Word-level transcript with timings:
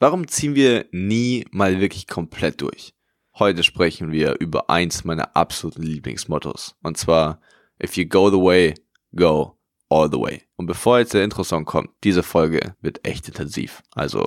Warum 0.00 0.28
ziehen 0.28 0.54
wir 0.54 0.86
nie 0.92 1.44
mal 1.50 1.80
wirklich 1.80 2.06
komplett 2.06 2.60
durch? 2.60 2.94
Heute 3.36 3.64
sprechen 3.64 4.12
wir 4.12 4.36
über 4.38 4.70
eins 4.70 5.02
meiner 5.02 5.36
absoluten 5.36 5.82
Lieblingsmottos. 5.82 6.76
Und 6.84 6.96
zwar, 6.96 7.40
if 7.82 7.96
you 7.96 8.06
go 8.06 8.30
the 8.30 8.36
way, 8.36 8.74
go 9.16 9.58
all 9.88 10.08
the 10.08 10.20
way. 10.20 10.42
Und 10.56 10.66
bevor 10.66 11.00
jetzt 11.00 11.14
der 11.14 11.24
Intro-Song 11.24 11.64
kommt, 11.64 11.90
diese 12.04 12.22
Folge 12.22 12.76
wird 12.80 13.04
echt 13.04 13.26
intensiv. 13.26 13.82
Also, 13.90 14.24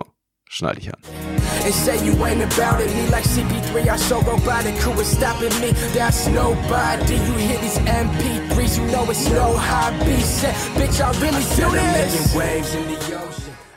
schnall 0.50 0.76
dich 0.76 0.90
an. 0.90 1.00
And 1.64 1.74
say 1.74 1.96
you 2.06 2.16
ain't 2.26 2.42
about 2.42 2.84
it, 2.84 2.94
me 2.94 3.08
like 3.10 3.24
CP3, 3.24 3.94
I 3.94 3.98
so 3.98 4.18
robotic, 4.18 4.76
who 4.84 5.00
is 5.00 5.10
stopping 5.10 5.58
me? 5.62 5.72
That's 5.94 6.28
nobody. 6.28 7.14
You 7.14 7.34
hear 7.38 7.60
these 7.60 7.80
MP3s, 7.80 8.78
you 8.78 8.86
know 8.92 9.10
it's 9.10 9.30
no 9.30 9.56
hobby. 9.56 10.20
Say, 10.22 10.52
bitch, 10.76 11.00
I 11.00 11.12
really 11.22 11.44
do 11.56 11.72
this. 11.72 12.36
waves 12.36 12.76
in 12.76 12.88
the 12.90 12.98
ocean. 12.98 13.21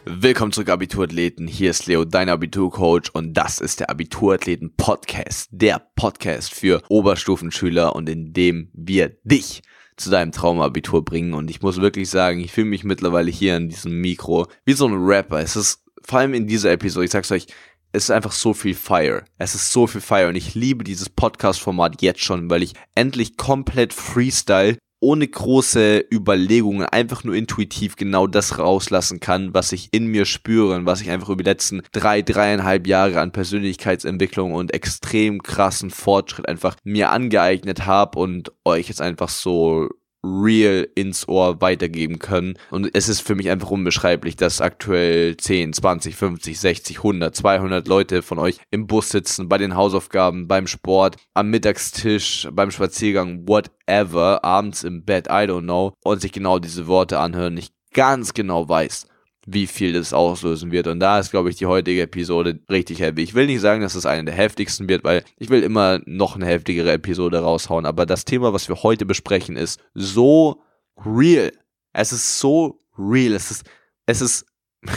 Willkommen 0.06 0.52
zurück, 0.52 0.68
Abiturathleten. 0.68 1.46
Hier 1.46 1.70
ist 1.70 1.86
Leo, 1.86 2.04
dein 2.04 2.28
Abiturcoach, 2.28 3.14
und 3.14 3.32
das 3.32 3.58
ist 3.58 3.80
der 3.80 3.88
Abiturathleten 3.88 4.76
Podcast, 4.76 5.48
der 5.50 5.80
Podcast 5.96 6.52
für 6.52 6.82
Oberstufenschüler 6.90 7.96
und 7.96 8.10
in 8.10 8.34
dem 8.34 8.68
wir 8.74 9.16
dich 9.24 9.62
zu 9.96 10.10
deinem 10.10 10.30
Traumabitur 10.30 11.06
bringen. 11.06 11.32
Und 11.32 11.48
ich 11.48 11.62
muss 11.62 11.80
wirklich 11.80 12.10
sagen, 12.10 12.40
ich 12.40 12.52
fühle 12.52 12.66
mich 12.66 12.84
mittlerweile 12.84 13.30
hier 13.30 13.56
an 13.56 13.70
diesem 13.70 13.98
Mikro 14.02 14.46
wie 14.66 14.74
so 14.74 14.86
ein 14.86 14.92
Rapper. 14.92 15.40
Es 15.40 15.56
ist 15.56 15.82
vor 16.02 16.18
allem 16.18 16.34
in 16.34 16.46
dieser 16.46 16.70
Episode, 16.70 17.06
ich 17.06 17.10
sag's 17.10 17.32
euch, 17.32 17.46
es 17.92 18.04
ist 18.04 18.10
einfach 18.10 18.32
so 18.32 18.52
viel 18.52 18.74
Fire. 18.74 19.24
Es 19.38 19.54
ist 19.54 19.72
so 19.72 19.86
viel 19.86 20.02
Fire 20.02 20.28
und 20.28 20.36
ich 20.36 20.54
liebe 20.54 20.84
dieses 20.84 21.08
Podcast-Format 21.08 22.02
jetzt 22.02 22.20
schon, 22.20 22.50
weil 22.50 22.62
ich 22.62 22.74
endlich 22.94 23.38
komplett 23.38 23.94
Freestyle 23.94 24.76
ohne 25.04 25.28
große 25.28 26.06
Überlegungen 26.10 26.86
einfach 26.86 27.24
nur 27.24 27.34
intuitiv 27.34 27.96
genau 27.96 28.26
das 28.26 28.58
rauslassen 28.58 29.20
kann, 29.20 29.52
was 29.52 29.72
ich 29.72 29.90
in 29.92 30.06
mir 30.06 30.24
spüre 30.24 30.74
und 30.74 30.86
was 30.86 31.02
ich 31.02 31.10
einfach 31.10 31.28
über 31.28 31.42
die 31.42 31.50
letzten 31.50 31.82
drei, 31.92 32.22
dreieinhalb 32.22 32.86
Jahre 32.86 33.20
an 33.20 33.30
Persönlichkeitsentwicklung 33.30 34.54
und 34.54 34.72
extrem 34.72 35.42
krassen 35.42 35.90
Fortschritt 35.90 36.48
einfach 36.48 36.76
mir 36.84 37.10
angeeignet 37.10 37.84
habe 37.84 38.18
und 38.18 38.50
euch 38.64 38.88
jetzt 38.88 39.02
einfach 39.02 39.28
so 39.28 39.90
real 40.24 40.88
ins 40.94 41.28
Ohr 41.28 41.60
weitergeben 41.60 42.18
können. 42.18 42.54
Und 42.70 42.90
es 42.94 43.08
ist 43.08 43.20
für 43.20 43.34
mich 43.34 43.50
einfach 43.50 43.70
unbeschreiblich, 43.70 44.36
dass 44.36 44.60
aktuell 44.60 45.36
10, 45.36 45.74
20, 45.74 46.16
50, 46.16 46.58
60, 46.58 46.96
100, 46.98 47.36
200 47.36 47.86
Leute 47.86 48.22
von 48.22 48.38
euch 48.38 48.58
im 48.70 48.86
Bus 48.86 49.10
sitzen, 49.10 49.48
bei 49.48 49.58
den 49.58 49.76
Hausaufgaben, 49.76 50.48
beim 50.48 50.66
Sport, 50.66 51.16
am 51.34 51.50
Mittagstisch, 51.50 52.48
beim 52.52 52.70
Spaziergang, 52.70 53.46
whatever, 53.46 54.42
abends 54.44 54.82
im 54.82 55.04
Bett, 55.04 55.26
I 55.26 55.46
don't 55.46 55.62
know, 55.62 55.92
und 56.02 56.20
sich 56.20 56.32
genau 56.32 56.58
diese 56.58 56.86
Worte 56.86 57.18
anhören. 57.18 57.56
Ich 57.56 57.72
ganz 57.92 58.34
genau 58.34 58.68
weiß, 58.68 59.06
wie 59.46 59.66
viel 59.66 59.92
das 59.92 60.12
auslösen 60.12 60.72
wird. 60.72 60.86
Und 60.86 61.00
da 61.00 61.18
ist, 61.18 61.30
glaube 61.30 61.50
ich, 61.50 61.56
die 61.56 61.66
heutige 61.66 62.02
Episode 62.02 62.60
richtig 62.70 63.00
heavy. 63.00 63.22
Ich 63.22 63.34
will 63.34 63.46
nicht 63.46 63.60
sagen, 63.60 63.82
dass 63.82 63.94
es 63.94 64.06
eine 64.06 64.24
der 64.24 64.34
heftigsten 64.34 64.88
wird, 64.88 65.04
weil 65.04 65.24
ich 65.38 65.50
will 65.50 65.62
immer 65.62 66.00
noch 66.06 66.36
eine 66.36 66.46
heftigere 66.46 66.92
Episode 66.92 67.38
raushauen. 67.40 67.86
Aber 67.86 68.06
das 68.06 68.24
Thema, 68.24 68.52
was 68.52 68.68
wir 68.68 68.82
heute 68.82 69.06
besprechen, 69.06 69.56
ist 69.56 69.80
so 69.94 70.62
real. 71.04 71.52
Es 71.92 72.12
ist 72.12 72.38
so 72.38 72.78
real. 72.98 73.34
Es 73.34 73.50
ist, 73.50 73.64
es 74.06 74.20
ist, 74.20 74.46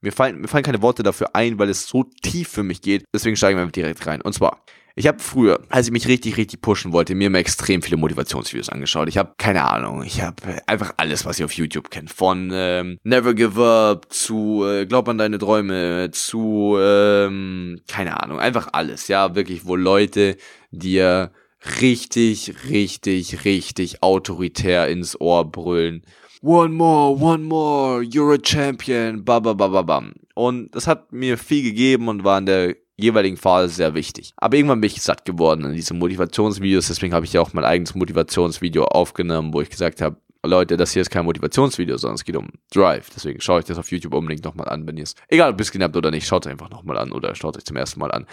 mir 0.00 0.12
fallen, 0.12 0.40
mir 0.40 0.48
fallen 0.48 0.64
keine 0.64 0.82
Worte 0.82 1.02
dafür 1.02 1.34
ein, 1.34 1.58
weil 1.58 1.68
es 1.68 1.88
so 1.88 2.04
tief 2.22 2.48
für 2.48 2.62
mich 2.62 2.80
geht. 2.80 3.04
Deswegen 3.12 3.36
steigen 3.36 3.58
wir 3.58 3.66
direkt 3.66 4.06
rein. 4.06 4.20
Und 4.20 4.34
zwar, 4.34 4.64
ich 4.96 5.08
habe 5.08 5.18
früher, 5.18 5.60
als 5.70 5.86
ich 5.86 5.92
mich 5.92 6.06
richtig, 6.06 6.36
richtig 6.36 6.60
pushen 6.60 6.92
wollte, 6.92 7.16
mir 7.16 7.26
immer 7.26 7.38
extrem 7.38 7.82
viele 7.82 7.96
Motivationsvideos 7.96 8.68
angeschaut. 8.68 9.08
Ich 9.08 9.18
habe 9.18 9.34
keine 9.38 9.64
Ahnung, 9.68 10.04
ich 10.04 10.22
habe 10.22 10.36
einfach 10.66 10.94
alles, 10.98 11.24
was 11.24 11.40
ihr 11.40 11.46
auf 11.46 11.52
YouTube 11.52 11.90
kennt. 11.90 12.10
Von 12.10 12.50
ähm, 12.52 12.98
Never 13.02 13.34
Give 13.34 13.60
Up 13.60 14.12
zu 14.12 14.64
äh, 14.64 14.86
Glaub 14.86 15.08
an 15.08 15.18
deine 15.18 15.38
Träume 15.38 16.10
zu, 16.12 16.76
ähm, 16.78 17.80
keine 17.88 18.22
Ahnung, 18.22 18.38
einfach 18.38 18.68
alles. 18.72 19.08
Ja, 19.08 19.34
wirklich, 19.34 19.66
wo 19.66 19.74
Leute 19.74 20.36
dir 20.70 21.32
richtig, 21.80 22.54
richtig, 22.68 23.44
richtig 23.44 24.02
autoritär 24.02 24.86
ins 24.88 25.20
Ohr 25.20 25.50
brüllen. 25.50 26.02
One 26.40 26.74
more, 26.74 27.18
one 27.20 27.42
more, 27.42 28.02
you're 28.02 28.34
a 28.34 28.38
champion, 28.40 29.24
bababababam. 29.24 30.12
Und 30.34 30.74
das 30.74 30.86
hat 30.86 31.10
mir 31.10 31.38
viel 31.38 31.62
gegeben 31.62 32.08
und 32.08 32.22
war 32.22 32.38
in 32.38 32.46
der 32.46 32.76
jeweiligen 32.96 33.36
Phase 33.36 33.74
sehr 33.74 33.94
wichtig. 33.94 34.32
Aber 34.36 34.56
irgendwann 34.56 34.80
bin 34.80 34.90
ich 34.90 35.02
satt 35.02 35.24
geworden 35.24 35.64
an 35.64 35.72
diese 35.72 35.94
Motivationsvideos, 35.94 36.88
deswegen 36.88 37.14
habe 37.14 37.26
ich 37.26 37.32
ja 37.32 37.40
auch 37.40 37.52
mein 37.52 37.64
eigenes 37.64 37.94
Motivationsvideo 37.94 38.84
aufgenommen, 38.84 39.52
wo 39.52 39.60
ich 39.60 39.70
gesagt 39.70 40.00
habe, 40.00 40.16
Leute, 40.46 40.76
das 40.76 40.92
hier 40.92 41.02
ist 41.02 41.10
kein 41.10 41.24
Motivationsvideo, 41.24 41.96
sondern 41.96 42.16
es 42.16 42.24
geht 42.24 42.36
um 42.36 42.48
Drive. 42.72 43.08
Deswegen 43.14 43.40
schaue 43.40 43.60
ich 43.60 43.66
das 43.66 43.78
auf 43.78 43.90
YouTube 43.90 44.14
unbedingt 44.14 44.44
nochmal 44.44 44.68
an, 44.68 44.86
wenn 44.86 44.96
ihr 44.96 45.04
es, 45.04 45.14
egal 45.28 45.52
ob 45.52 45.58
ihr 45.58 45.62
es 45.62 45.72
gesehen 45.72 45.84
habt 45.84 45.96
oder 45.96 46.10
nicht, 46.10 46.26
schaut 46.26 46.44
es 46.46 46.52
einfach 46.52 46.70
nochmal 46.70 46.98
an 46.98 47.12
oder 47.12 47.34
schaut 47.34 47.56
es 47.56 47.64
zum 47.64 47.76
ersten 47.76 48.00
Mal 48.00 48.12
an. 48.12 48.26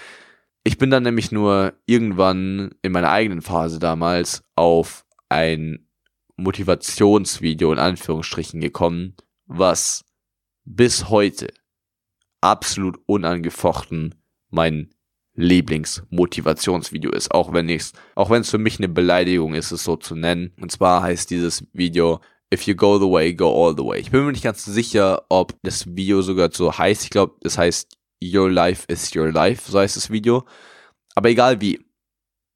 Ich 0.63 0.77
bin 0.77 0.91
dann 0.91 1.03
nämlich 1.03 1.31
nur 1.31 1.73
irgendwann 1.85 2.71
in 2.81 2.91
meiner 2.91 3.09
eigenen 3.09 3.41
Phase 3.41 3.79
damals 3.79 4.43
auf 4.55 5.05
ein 5.29 5.87
Motivationsvideo 6.35 7.71
in 7.71 7.79
Anführungsstrichen 7.79 8.59
gekommen, 8.59 9.15
was 9.45 10.05
bis 10.65 11.09
heute 11.09 11.47
absolut 12.41 12.99
unangefochten 13.05 14.20
mein 14.51 14.93
Lieblingsmotivationsvideo 15.35 17.11
ist, 17.11 17.31
auch 17.31 17.53
wenn 17.53 17.69
ich's, 17.69 17.93
auch 18.15 18.29
wenn 18.29 18.41
es 18.41 18.49
für 18.49 18.57
mich 18.57 18.79
eine 18.79 18.89
Beleidigung 18.89 19.53
ist, 19.53 19.71
es 19.71 19.83
so 19.83 19.95
zu 19.95 20.15
nennen. 20.15 20.53
Und 20.59 20.71
zwar 20.71 21.01
heißt 21.01 21.29
dieses 21.29 21.65
Video 21.73 22.19
If 22.53 22.63
you 22.63 22.75
go 22.75 22.99
the 22.99 23.09
way, 23.09 23.33
go 23.33 23.65
all 23.65 23.73
the 23.75 23.83
way. 23.83 23.99
Ich 23.99 24.11
bin 24.11 24.25
mir 24.25 24.31
nicht 24.33 24.43
ganz 24.43 24.65
sicher, 24.65 25.23
ob 25.29 25.55
das 25.63 25.95
Video 25.95 26.21
sogar 26.21 26.51
so 26.51 26.77
heißt. 26.77 27.05
Ich 27.05 27.09
glaube, 27.09 27.35
das 27.41 27.57
heißt 27.57 27.97
Your 28.21 28.51
Life 28.51 28.85
is 28.89 29.15
Your 29.15 29.31
Life, 29.31 29.71
so 29.71 29.79
heißt 29.79 29.95
das 29.95 30.09
Video. 30.09 30.45
Aber 31.15 31.29
egal 31.29 31.61
wie, 31.61 31.79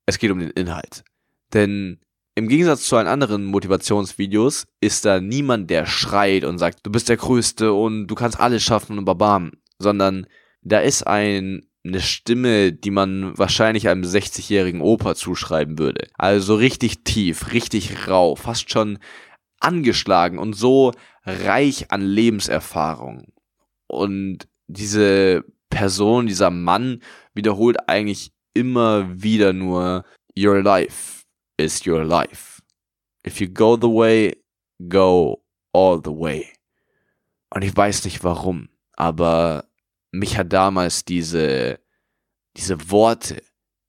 es 0.06 0.18
geht 0.18 0.32
um 0.32 0.40
den 0.40 0.50
Inhalt. 0.50 1.06
Denn 1.54 2.02
im 2.36 2.50
Gegensatz 2.50 2.84
zu 2.84 2.98
allen 2.98 3.08
anderen 3.08 3.46
Motivationsvideos 3.46 4.68
ist 4.82 5.06
da 5.06 5.22
niemand, 5.22 5.70
der 5.70 5.86
schreit 5.86 6.44
und 6.44 6.58
sagt, 6.58 6.86
du 6.86 6.92
bist 6.92 7.08
der 7.08 7.16
Größte 7.16 7.72
und 7.72 8.08
du 8.08 8.16
kannst 8.16 8.38
alles 8.38 8.62
schaffen 8.64 8.98
und 8.98 9.06
babam, 9.06 9.54
sondern 9.80 10.28
da 10.62 10.80
ist 10.80 11.08
ein 11.08 11.66
eine 11.86 12.02
Stimme, 12.02 12.74
die 12.74 12.92
man 12.92 13.38
wahrscheinlich 13.38 13.88
einem 13.88 14.04
60-jährigen 14.04 14.82
Opa 14.82 15.16
zuschreiben 15.16 15.78
würde. 15.78 16.08
Also 16.16 16.56
richtig 16.56 17.04
tief, 17.04 17.54
richtig 17.54 18.08
rau, 18.08 18.36
fast 18.36 18.72
schon 18.72 18.98
angeschlagen 19.60 20.40
und 20.40 20.54
so 20.54 20.92
reich 21.24 21.92
an 21.92 22.02
Lebenserfahrung. 22.02 23.32
Und 23.88 24.48
diese 24.68 25.44
Person, 25.70 26.26
dieser 26.26 26.50
Mann 26.50 27.02
wiederholt 27.34 27.88
eigentlich 27.88 28.32
immer 28.54 29.22
wieder 29.22 29.54
nur 29.54 30.06
Your 30.38 30.62
life 30.62 31.24
is 31.58 31.86
your 31.86 32.04
life. 32.04 32.62
If 33.26 33.40
you 33.40 33.48
go 33.48 33.76
the 33.76 33.88
way, 33.88 34.36
go 34.90 35.44
all 35.72 36.02
the 36.04 36.12
way. 36.12 36.48
Und 37.50 37.64
ich 37.64 37.76
weiß 37.76 38.06
nicht 38.06 38.24
warum, 38.24 38.70
aber 38.94 39.66
mich 40.20 40.38
hat 40.38 40.52
damals 40.54 41.06
diese, 41.06 41.80
diese 42.58 42.90
Worte, 42.90 43.42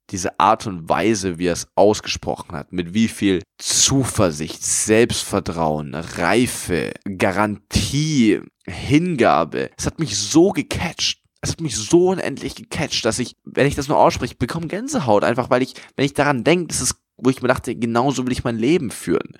diese 0.09 0.39
Art 0.39 0.67
und 0.67 0.87
Weise, 0.87 1.37
wie 1.37 1.47
er 1.47 1.53
es 1.53 1.67
ausgesprochen 1.75 2.53
hat, 2.53 2.71
mit 2.71 2.93
wie 2.93 3.07
viel 3.07 3.43
Zuversicht, 3.57 4.63
Selbstvertrauen, 4.63 5.93
Reife, 5.93 6.93
Garantie, 7.17 8.41
Hingabe, 8.65 9.71
es 9.77 9.85
hat 9.85 9.99
mich 9.99 10.17
so 10.17 10.51
gecatcht. 10.51 11.21
Es 11.39 11.51
hat 11.51 11.61
mich 11.61 11.75
so 11.75 12.09
unendlich 12.09 12.55
gecatcht, 12.55 13.05
dass 13.05 13.19
ich, 13.19 13.35
wenn 13.45 13.67
ich 13.67 13.75
das 13.75 13.87
nur 13.87 13.99
ausspreche, 13.99 14.35
bekomme 14.35 14.67
Gänsehaut. 14.67 15.23
Einfach 15.23 15.51
weil 15.51 15.61
ich, 15.61 15.75
wenn 15.95 16.05
ich 16.05 16.13
daran 16.13 16.43
denke, 16.43 16.67
das 16.67 16.81
ist, 16.81 16.95
wo 17.15 17.29
ich 17.29 17.41
mir 17.41 17.47
dachte, 17.47 17.75
genauso 17.75 18.25
will 18.25 18.31
ich 18.31 18.43
mein 18.43 18.57
Leben 18.57 18.89
führen. 18.89 19.37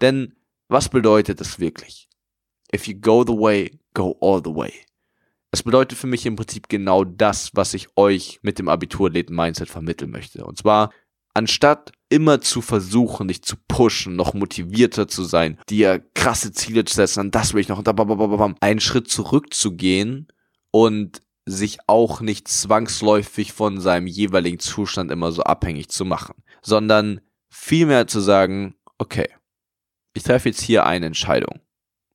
Denn 0.00 0.34
was 0.68 0.88
bedeutet 0.88 1.40
das 1.40 1.58
wirklich? 1.58 2.08
If 2.74 2.86
you 2.86 2.94
go 2.98 3.24
the 3.26 3.32
way, 3.32 3.78
go 3.92 4.16
all 4.20 4.40
the 4.42 4.54
way. 4.54 4.72
Es 5.54 5.62
bedeutet 5.62 5.98
für 5.98 6.06
mich 6.06 6.24
im 6.24 6.34
Prinzip 6.34 6.68
genau 6.68 7.04
das, 7.04 7.50
was 7.54 7.74
ich 7.74 7.88
euch 7.96 8.40
mit 8.42 8.58
dem 8.58 8.68
Abiturläden-Mindset 8.68 9.68
vermitteln 9.68 10.10
möchte. 10.10 10.46
Und 10.46 10.56
zwar, 10.56 10.90
anstatt 11.34 11.92
immer 12.08 12.40
zu 12.40 12.62
versuchen, 12.62 13.28
dich 13.28 13.42
zu 13.42 13.56
pushen, 13.68 14.16
noch 14.16 14.32
motivierter 14.32 15.08
zu 15.08 15.24
sein, 15.24 15.58
dir 15.68 16.02
krasse 16.14 16.52
Ziele 16.52 16.86
zu 16.86 16.96
setzen, 16.96 17.30
das 17.30 17.52
will 17.52 17.60
ich 17.60 17.68
noch, 17.68 17.78
und 17.78 18.56
einen 18.62 18.80
Schritt 18.80 19.10
zurückzugehen 19.10 20.28
und 20.70 21.20
sich 21.44 21.78
auch 21.86 22.22
nicht 22.22 22.48
zwangsläufig 22.48 23.52
von 23.52 23.78
seinem 23.78 24.06
jeweiligen 24.06 24.58
Zustand 24.58 25.10
immer 25.10 25.32
so 25.32 25.42
abhängig 25.42 25.88
zu 25.88 26.06
machen, 26.06 26.42
sondern 26.62 27.20
vielmehr 27.50 28.06
zu 28.06 28.20
sagen, 28.20 28.74
okay, 28.96 29.28
ich 30.14 30.22
treffe 30.22 30.48
jetzt 30.48 30.62
hier 30.62 30.86
eine 30.86 31.06
Entscheidung. 31.06 31.60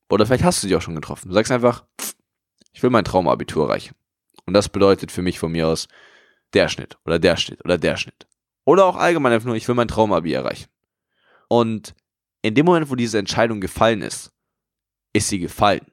Oder 0.09 0.25
vielleicht 0.25 0.43
hast 0.43 0.63
du 0.63 0.67
sie 0.67 0.75
auch 0.75 0.81
schon 0.81 0.95
getroffen. 0.95 1.27
Du 1.27 1.33
sagst 1.33 1.51
einfach, 1.51 1.85
ich 2.77 2.83
will 2.83 2.91
mein 2.91 3.05
Traumabitur 3.05 3.65
erreichen. 3.67 3.95
Und 4.45 4.53
das 4.53 4.69
bedeutet 4.69 5.11
für 5.11 5.23
mich 5.23 5.39
von 5.39 5.51
mir 5.51 5.67
aus 5.67 5.87
der 6.53 6.69
Schnitt 6.69 6.95
oder 7.05 7.17
der 7.17 7.35
Schnitt 7.35 7.65
oder 7.65 7.79
der 7.79 7.97
Schnitt. 7.97 8.27
Oder 8.65 8.85
auch 8.85 8.97
allgemein 8.97 9.33
einfach 9.33 9.47
nur, 9.47 9.55
ich 9.55 9.67
will 9.67 9.73
mein 9.73 9.87
Traumabi 9.87 10.31
erreichen. 10.31 10.67
Und 11.49 11.95
in 12.43 12.53
dem 12.53 12.67
Moment, 12.67 12.91
wo 12.91 12.95
diese 12.95 13.17
Entscheidung 13.17 13.61
gefallen 13.61 14.03
ist, 14.03 14.31
ist 15.11 15.29
sie 15.29 15.39
gefallen. 15.39 15.87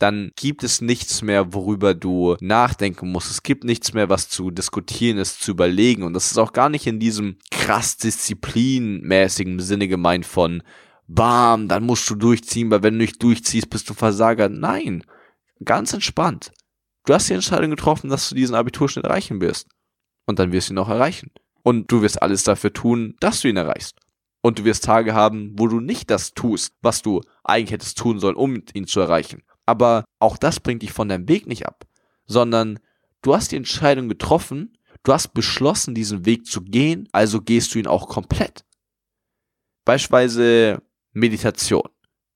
dann 0.00 0.32
gibt 0.34 0.64
es 0.64 0.80
nichts 0.80 1.22
mehr, 1.22 1.54
worüber 1.54 1.94
du 1.94 2.36
nachdenken 2.40 3.12
musst. 3.12 3.30
Es 3.30 3.44
gibt 3.44 3.62
nichts 3.62 3.94
mehr, 3.94 4.08
was 4.08 4.28
zu 4.28 4.50
diskutieren 4.50 5.18
ist, 5.18 5.40
zu 5.42 5.52
überlegen. 5.52 6.02
Und 6.02 6.14
das 6.14 6.26
ist 6.26 6.38
auch 6.38 6.52
gar 6.52 6.68
nicht 6.68 6.88
in 6.88 6.98
diesem 6.98 7.38
krass 7.52 7.96
disziplinmäßigen 7.98 9.60
Sinne 9.60 9.86
gemeint 9.86 10.26
von, 10.26 10.64
bam, 11.06 11.68
dann 11.68 11.84
musst 11.84 12.10
du 12.10 12.16
durchziehen, 12.16 12.70
weil 12.70 12.82
wenn 12.82 12.94
du 12.94 12.98
nicht 12.98 13.22
durchziehst, 13.22 13.70
bist 13.70 13.88
du 13.88 13.94
Versager. 13.94 14.48
Nein, 14.48 15.04
ganz 15.62 15.92
entspannt. 15.92 16.52
Du 17.06 17.12
hast 17.12 17.28
die 17.28 17.34
Entscheidung 17.34 17.70
getroffen, 17.70 18.08
dass 18.08 18.30
du 18.30 18.34
diesen 18.34 18.54
Abiturschnitt 18.54 19.04
erreichen 19.04 19.40
wirst. 19.40 19.68
Und 20.26 20.38
dann 20.38 20.52
wirst 20.52 20.70
du 20.70 20.74
ihn 20.74 20.78
auch 20.78 20.88
erreichen. 20.88 21.30
Und 21.62 21.90
du 21.92 22.02
wirst 22.02 22.22
alles 22.22 22.44
dafür 22.44 22.72
tun, 22.72 23.14
dass 23.20 23.40
du 23.40 23.48
ihn 23.48 23.56
erreichst. 23.56 23.98
Und 24.42 24.58
du 24.58 24.64
wirst 24.64 24.84
Tage 24.84 25.14
haben, 25.14 25.52
wo 25.58 25.68
du 25.68 25.80
nicht 25.80 26.10
das 26.10 26.34
tust, 26.34 26.74
was 26.82 27.02
du 27.02 27.22
eigentlich 27.44 27.72
hättest 27.72 27.98
tun 27.98 28.18
sollen, 28.18 28.36
um 28.36 28.62
ihn 28.74 28.86
zu 28.86 29.00
erreichen. 29.00 29.42
Aber 29.66 30.04
auch 30.18 30.36
das 30.36 30.60
bringt 30.60 30.82
dich 30.82 30.92
von 30.92 31.08
deinem 31.08 31.28
Weg 31.28 31.46
nicht 31.46 31.66
ab, 31.66 31.86
sondern 32.26 32.78
du 33.22 33.34
hast 33.34 33.52
die 33.52 33.56
Entscheidung 33.56 34.08
getroffen, 34.08 34.76
du 35.02 35.12
hast 35.12 35.32
beschlossen, 35.32 35.94
diesen 35.94 36.26
Weg 36.26 36.46
zu 36.46 36.60
gehen, 36.60 37.08
also 37.12 37.40
gehst 37.40 37.74
du 37.74 37.78
ihn 37.78 37.86
auch 37.86 38.08
komplett. 38.08 38.64
Beispielsweise 39.86 40.82
Meditation 41.12 41.88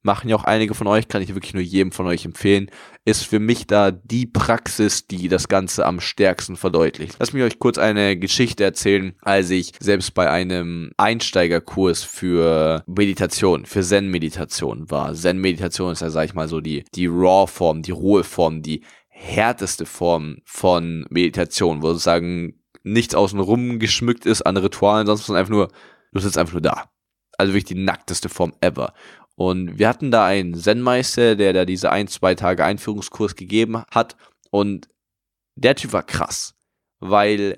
machen 0.08 0.30
ja 0.30 0.36
auch 0.36 0.44
einige 0.44 0.72
von 0.72 0.86
euch, 0.86 1.06
kann 1.06 1.20
ich 1.20 1.34
wirklich 1.34 1.52
nur 1.52 1.62
jedem 1.62 1.92
von 1.92 2.06
euch 2.06 2.24
empfehlen, 2.24 2.70
ist 3.04 3.26
für 3.26 3.40
mich 3.40 3.66
da 3.66 3.90
die 3.90 4.24
Praxis, 4.24 5.06
die 5.06 5.28
das 5.28 5.48
Ganze 5.48 5.84
am 5.84 6.00
stärksten 6.00 6.56
verdeutlicht. 6.56 7.16
Lass 7.18 7.34
mich 7.34 7.42
euch 7.42 7.58
kurz 7.58 7.76
eine 7.76 8.16
Geschichte 8.16 8.64
erzählen, 8.64 9.14
als 9.20 9.50
ich 9.50 9.72
selbst 9.80 10.14
bei 10.14 10.30
einem 10.30 10.92
Einsteigerkurs 10.96 12.04
für 12.04 12.82
Meditation, 12.86 13.66
für 13.66 13.82
Zen-Meditation 13.82 14.90
war. 14.90 15.12
Zen-Meditation 15.12 15.92
ist 15.92 16.00
ja, 16.00 16.08
sag 16.08 16.24
ich 16.24 16.34
mal, 16.34 16.48
so 16.48 16.62
die, 16.62 16.84
die 16.94 17.06
Raw-Form, 17.06 17.82
die 17.82 17.90
rohe 17.90 18.24
Form, 18.24 18.62
die 18.62 18.84
härteste 19.08 19.84
Form 19.84 20.38
von 20.46 21.04
Meditation, 21.10 21.82
wo 21.82 21.88
sozusagen 21.88 22.54
nichts 22.82 23.14
außenrum 23.14 23.78
geschmückt 23.78 24.24
ist 24.24 24.40
an 24.40 24.56
Ritualen, 24.56 25.06
sonst 25.06 25.28
einfach 25.28 25.50
nur, 25.50 25.68
du 26.12 26.20
sitzt 26.20 26.38
einfach 26.38 26.54
nur 26.54 26.62
da. 26.62 26.84
Also 27.36 27.52
wirklich 27.52 27.66
die 27.66 27.84
nackteste 27.84 28.30
Form 28.30 28.54
ever. 28.62 28.94
Und 29.38 29.78
wir 29.78 29.88
hatten 29.88 30.10
da 30.10 30.26
einen 30.26 30.54
Zen-Meister, 30.54 31.36
der 31.36 31.52
da 31.52 31.64
diese 31.64 31.92
ein, 31.92 32.08
zwei 32.08 32.34
Tage 32.34 32.64
Einführungskurs 32.64 33.36
gegeben 33.36 33.84
hat. 33.92 34.16
Und 34.50 34.88
der 35.54 35.76
Typ 35.76 35.92
war 35.92 36.02
krass, 36.02 36.56
weil 36.98 37.56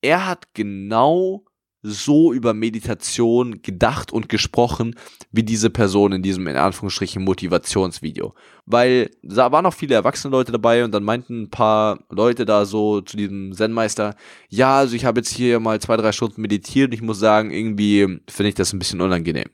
er 0.00 0.26
hat 0.26 0.54
genau 0.54 1.44
so 1.82 2.32
über 2.32 2.54
Meditation 2.54 3.60
gedacht 3.60 4.12
und 4.14 4.30
gesprochen, 4.30 4.94
wie 5.30 5.42
diese 5.42 5.68
Person 5.68 6.12
in 6.12 6.22
diesem 6.22 6.46
in 6.46 6.56
Anführungsstrichen 6.56 7.22
Motivationsvideo. 7.22 8.34
Weil 8.64 9.10
da 9.22 9.52
waren 9.52 9.64
noch 9.64 9.74
viele 9.74 9.96
erwachsene 9.96 10.32
Leute 10.32 10.52
dabei 10.52 10.84
und 10.84 10.92
dann 10.92 11.04
meinten 11.04 11.42
ein 11.42 11.50
paar 11.50 12.02
Leute 12.08 12.46
da 12.46 12.64
so 12.64 13.02
zu 13.02 13.18
diesem 13.18 13.52
Zen-Meister, 13.52 14.14
ja, 14.48 14.78
also 14.78 14.96
ich 14.96 15.04
habe 15.04 15.20
jetzt 15.20 15.34
hier 15.34 15.60
mal 15.60 15.82
zwei, 15.82 15.98
drei 15.98 16.12
Stunden 16.12 16.40
meditiert 16.40 16.88
und 16.88 16.94
ich 16.94 17.02
muss 17.02 17.18
sagen, 17.18 17.50
irgendwie 17.50 18.20
finde 18.26 18.48
ich 18.48 18.54
das 18.54 18.72
ein 18.72 18.78
bisschen 18.78 19.02
unangenehm. 19.02 19.50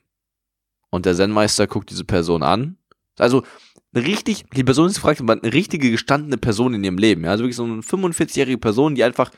Und 0.89 1.05
der 1.05 1.15
Zen-Meister 1.15 1.67
guckt 1.67 1.89
diese 1.89 2.05
Person 2.05 2.43
an. 2.43 2.77
Also, 3.17 3.43
eine 3.93 4.05
richtig, 4.05 4.45
die 4.55 4.63
Person 4.63 4.87
ist 4.87 4.95
gefragt, 4.95 5.21
eine 5.21 5.53
richtige 5.53 5.91
gestandene 5.91 6.37
Person 6.37 6.73
in 6.73 6.83
ihrem 6.83 6.97
Leben. 6.97 7.23
Ja? 7.23 7.31
Also 7.31 7.43
wirklich 7.43 7.55
so 7.55 7.63
eine 7.63 7.81
45-jährige 7.81 8.57
Person, 8.57 8.95
die 8.95 9.03
einfach, 9.03 9.31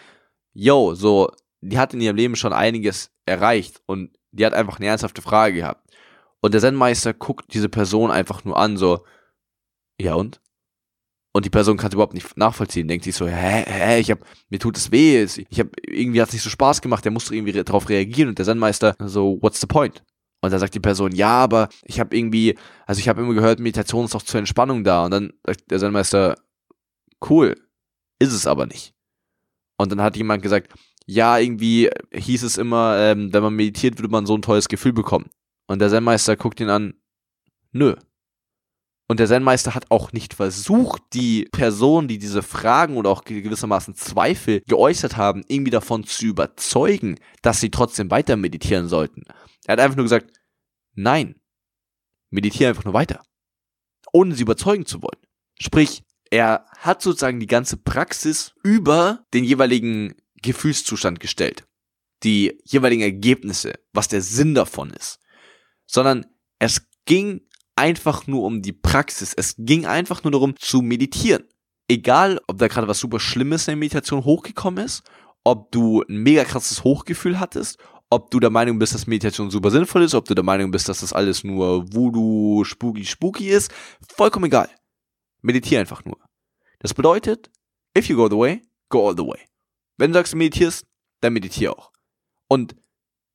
yo, 0.54 0.96
so, 0.96 1.32
die 1.62 1.78
hat 1.78 1.94
in 1.94 2.02
ihrem 2.02 2.16
Leben 2.16 2.36
schon 2.36 2.54
einiges 2.54 3.12
erreicht 3.26 3.82
und 3.86 4.12
die 4.32 4.46
hat 4.46 4.54
einfach 4.54 4.78
eine 4.78 4.88
ernsthafte 4.88 5.22
Frage 5.22 5.56
gehabt. 5.56 5.90
Und 6.42 6.54
der 6.54 6.62
Zen-Meister 6.62 7.14
guckt 7.14 7.54
diese 7.54 7.70
Person 7.70 8.12
einfach 8.12 8.44
nur 8.46 8.58
an, 8.58 8.78
so, 8.78 9.06
ja 10.00 10.16
und? 10.16 10.42
Und 11.32 11.46
die 11.46 11.50
Person 11.50 11.78
kann 11.78 11.90
es 11.90 11.94
überhaupt 11.94 12.16
nicht 12.16 12.38
nachvollziehen, 12.38 12.88
denkt 12.88 13.06
sich 13.06 13.16
so, 13.16 13.28
hä, 13.28 13.64
hä, 13.68 14.00
ich 14.00 14.10
hab, 14.10 14.20
mir 14.50 14.60
tut 14.60 14.78
es 14.78 14.92
weh, 14.92 15.24
ich 15.24 15.60
hab, 15.60 15.68
irgendwie 15.86 16.22
hat 16.22 16.30
es 16.30 16.34
nicht 16.34 16.44
so 16.44 16.50
Spaß 16.50 16.82
gemacht, 16.82 17.06
der 17.06 17.12
musste 17.12 17.36
irgendwie 17.36 17.52
darauf 17.64 17.88
reagieren 17.88 18.30
und 18.30 18.40
der 18.40 18.46
Zen-Meister 18.46 18.96
so, 19.06 19.38
what's 19.42 19.62
the 19.62 19.68
point? 19.68 20.04
Und 20.42 20.52
dann 20.52 20.60
sagt 20.60 20.74
die 20.74 20.80
Person, 20.80 21.14
ja, 21.14 21.32
aber 21.32 21.70
ich 21.84 22.00
habe 22.00 22.16
irgendwie, 22.16 22.58
also 22.86 23.00
ich 23.00 23.10
habe 23.10 23.22
immer 23.22 23.34
gehört, 23.34 23.60
Meditation 23.60 24.06
ist 24.06 24.14
doch 24.14 24.22
zur 24.22 24.40
Entspannung 24.40 24.84
da. 24.84 25.06
Und 25.06 25.12
dann 25.12 25.34
sagt 25.46 25.70
der 25.70 25.80
Zen-Meister, 25.80 26.36
cool, 27.30 27.56
ist 28.20 28.32
es 28.34 28.48
aber 28.48 28.66
nicht. 28.66 28.94
Und 29.78 29.92
dann 29.92 30.02
hat 30.02 30.18
jemand 30.18 30.42
gesagt, 30.42 30.74
ja, 31.06 31.38
irgendwie 31.38 31.90
hieß 32.14 32.44
es 32.44 32.58
immer, 32.58 32.98
ähm, 32.98 33.34
wenn 33.34 33.44
man 33.44 33.56
meditiert, 33.56 33.98
würde 33.98 34.12
man 34.12 34.26
so 34.26 34.36
ein 34.36 34.42
tolles 34.42 34.70
Gefühl 34.70 34.94
bekommen. 34.94 35.30
Und 35.68 35.80
der 35.80 35.90
Zen-Meister 35.90 36.36
guckt 36.38 36.60
ihn 36.60 36.70
an, 36.70 36.94
nö. 37.72 37.96
Und 39.08 39.20
der 39.20 39.28
Zen-Meister 39.28 39.74
hat 39.74 39.88
auch 39.90 40.12
nicht 40.12 40.36
versucht, 40.36 41.02
die 41.14 41.46
Person, 41.52 42.08
die 42.08 42.20
diese 42.20 42.44
Fragen 42.44 42.96
oder 42.96 43.10
auch 43.10 43.24
gewissermaßen 43.24 43.96
Zweifel 43.96 44.62
geäußert 44.68 45.18
haben, 45.18 45.44
irgendwie 45.48 45.72
davon 45.72 46.04
zu 46.04 46.28
überzeugen, 46.28 47.16
dass 47.42 47.60
sie 47.60 47.72
trotzdem 47.72 48.12
weiter 48.12 48.38
meditieren 48.38 48.88
sollten. 48.88 49.24
Er 49.70 49.74
hat 49.74 49.82
einfach 49.82 49.98
nur 49.98 50.06
gesagt, 50.06 50.32
nein, 50.96 51.40
meditiere 52.32 52.70
einfach 52.70 52.86
nur 52.86 52.96
weiter. 52.96 53.22
Ohne 54.12 54.34
sie 54.34 54.42
überzeugen 54.42 54.88
zu 54.88 55.04
wollen. 55.04 55.22
Sprich, 55.60 56.02
er 56.32 56.66
hat 56.80 57.04
sozusagen 57.04 57.40
die 57.40 57.46
ganze 57.46 57.78
Praxis 57.78 58.56
über 58.64 59.28
den 59.32 59.44
jeweiligen 59.44 60.16
Gefühlszustand 60.42 61.20
gestellt. 61.20 61.68
Die 62.24 62.60
jeweiligen 62.64 63.04
Ergebnisse, 63.04 63.74
was 63.94 64.08
der 64.08 64.24
Sinn 64.24 64.56
davon 64.56 64.90
ist. 64.90 65.20
Sondern 65.86 66.26
es 66.58 66.88
ging 67.06 67.42
einfach 67.76 68.26
nur 68.26 68.46
um 68.46 68.64
die 68.64 68.74
Praxis. 68.74 69.36
Es 69.36 69.54
ging 69.56 69.86
einfach 69.86 70.24
nur 70.24 70.32
darum 70.32 70.56
zu 70.58 70.82
meditieren. 70.82 71.44
Egal, 71.88 72.42
ob 72.48 72.58
da 72.58 72.70
gerade 72.70 72.88
was 72.88 73.00
super 73.00 73.20
Schlimmes 73.20 73.68
in 73.68 73.74
der 73.74 73.78
Meditation 73.78 74.26
hochgekommen 74.26 74.84
ist, 74.84 75.04
ob 75.44 75.72
du 75.72 76.02
ein 76.10 76.24
mega 76.24 76.44
krasses 76.44 76.84
Hochgefühl 76.84 77.40
hattest, 77.40 77.78
ob 78.10 78.32
du 78.32 78.40
der 78.40 78.50
Meinung 78.50 78.80
bist, 78.80 78.94
dass 78.94 79.08
Meditation 79.08 79.52
super 79.52 79.72
sinnvoll 79.72 80.04
ist, 80.04 80.16
ob 80.16 80.26
du 80.26 80.34
der 80.34 80.44
Meinung 80.44 80.72
bist, 80.72 80.90
dass 80.90 81.02
das 81.02 81.14
alles 81.14 81.44
nur 81.44 81.94
Voodoo, 81.94 82.64
Spooky, 82.64 83.06
Spooky 83.06 83.50
ist, 83.50 83.72
vollkommen 84.16 84.46
egal. 84.46 84.70
Meditiere 85.42 85.82
einfach 85.82 86.04
nur. 86.06 86.18
Das 86.80 86.94
bedeutet, 86.94 87.52
if 87.98 88.08
you 88.08 88.16
go 88.16 88.28
the 88.28 88.38
way, 88.38 88.62
go 88.90 89.08
all 89.08 89.16
the 89.16 89.26
way. 89.26 89.40
Wenn 89.98 90.12
du 90.12 90.18
sagst, 90.18 90.34
du 90.34 90.38
meditierst, 90.38 90.86
dann 91.22 91.34
meditiere 91.34 91.78
auch. 91.78 91.92
Und 92.48 92.76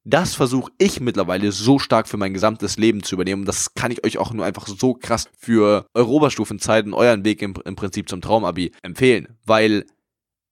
das 0.05 0.35
versuche 0.35 0.71
ich 0.79 1.01
mittlerweile 1.01 1.51
so 1.51 1.79
stark 1.79 2.09
für 2.09 2.19
mein 2.19 2.35
gesamtes 2.35 2.77
Leben 2.77 3.03
zu 3.03 3.15
übernehmen. 3.15 3.47
Das 3.47 3.75
kann 3.75 3.91
ich 3.91 4.05
euch 4.05 4.19
auch 4.19 4.33
nur 4.33 4.45
einfach 4.45 4.67
so 4.67 4.95
krass 4.95 5.29
für 5.39 5.87
eure 5.95 6.09
Oberstufenzeiten, 6.09 6.93
euren 6.93 7.25
Weg 7.25 7.41
im, 7.41 7.55
im 7.65 7.77
Prinzip 7.77 8.09
zum 8.09 8.21
Traumabi 8.21 8.73
empfehlen. 8.83 9.39
Weil, 9.47 9.87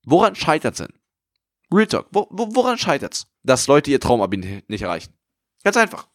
woran 0.04 0.34
scheitert 0.34 0.74
es 0.74 0.86
denn? 0.86 0.98
Real 1.70 1.86
Talk, 1.86 2.06
wo, 2.12 2.29
wo, 2.31 2.55
woran 2.55 2.79
scheitert's, 2.79 3.26
dass 3.43 3.67
Leute 3.67 3.91
ihr 3.91 4.01
Traumabi 4.01 4.63
nicht 4.67 4.82
erreichen? 4.82 5.15
Ganz 5.65 5.77
einfach. 5.77 6.08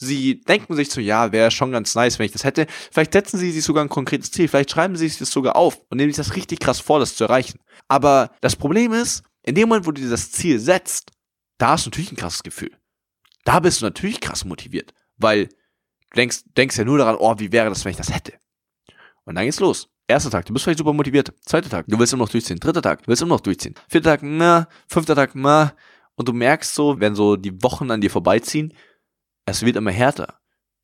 Sie 0.00 0.40
denken 0.42 0.76
sich 0.76 0.90
so, 0.90 1.00
ja, 1.00 1.32
wäre 1.32 1.50
schon 1.50 1.72
ganz 1.72 1.94
nice, 1.94 2.18
wenn 2.18 2.26
ich 2.26 2.32
das 2.32 2.44
hätte. 2.44 2.66
Vielleicht 2.92 3.12
setzen 3.12 3.36
sie 3.38 3.50
sich 3.50 3.64
sogar 3.64 3.84
ein 3.84 3.88
konkretes 3.88 4.30
Ziel, 4.30 4.46
vielleicht 4.46 4.70
schreiben 4.70 4.94
sie 4.96 5.08
sich 5.08 5.18
das 5.18 5.30
sogar 5.30 5.56
auf 5.56 5.80
und 5.90 5.96
nehmen 5.96 6.12
sich 6.12 6.24
das 6.24 6.36
richtig 6.36 6.60
krass 6.60 6.78
vor, 6.78 7.00
das 7.00 7.16
zu 7.16 7.24
erreichen. 7.24 7.58
Aber 7.88 8.30
das 8.40 8.54
Problem 8.54 8.92
ist, 8.92 9.24
in 9.42 9.56
dem 9.56 9.68
Moment, 9.68 9.86
wo 9.86 9.90
du 9.90 10.00
dir 10.00 10.10
das 10.10 10.30
Ziel 10.30 10.60
setzt, 10.60 11.10
da 11.58 11.70
hast 11.70 11.86
du 11.86 11.90
natürlich 11.90 12.12
ein 12.12 12.16
krasses 12.16 12.44
Gefühl. 12.44 12.70
Da 13.44 13.58
bist 13.58 13.80
du 13.80 13.86
natürlich 13.86 14.20
krass 14.20 14.44
motiviert, 14.44 14.94
weil 15.16 15.46
du 15.46 16.16
denkst, 16.16 16.42
denkst 16.56 16.78
ja 16.78 16.84
nur 16.84 16.98
daran, 16.98 17.16
oh, 17.18 17.34
wie 17.38 17.50
wäre 17.50 17.68
das, 17.68 17.84
wenn 17.84 17.90
ich 17.90 17.96
das 17.96 18.14
hätte? 18.14 18.34
Und 19.24 19.34
dann 19.34 19.44
geht's 19.44 19.60
los. 19.60 19.88
Erster 20.06 20.30
Tag, 20.30 20.46
du 20.46 20.54
bist 20.54 20.64
vielleicht 20.64 20.78
super 20.78 20.94
motiviert. 20.94 21.34
Zweiter 21.44 21.68
Tag, 21.68 21.86
du 21.86 21.98
willst 21.98 22.14
immer 22.14 22.24
noch 22.24 22.30
durchziehen. 22.30 22.58
Dritter 22.58 22.80
Tag, 22.80 23.02
du 23.02 23.08
willst 23.08 23.20
immer 23.20 23.34
noch 23.34 23.40
durchziehen. 23.40 23.74
Vierter 23.88 24.10
Tag, 24.12 24.20
na. 24.22 24.68
Fünfter 24.86 25.14
Tag, 25.14 25.34
na. 25.34 25.74
Und 26.18 26.26
du 26.26 26.32
merkst 26.32 26.74
so, 26.74 26.98
wenn 26.98 27.14
so 27.14 27.36
die 27.36 27.62
Wochen 27.62 27.92
an 27.92 28.00
dir 28.00 28.10
vorbeiziehen, 28.10 28.74
es 29.46 29.64
wird 29.64 29.76
immer 29.76 29.92
härter. 29.92 30.40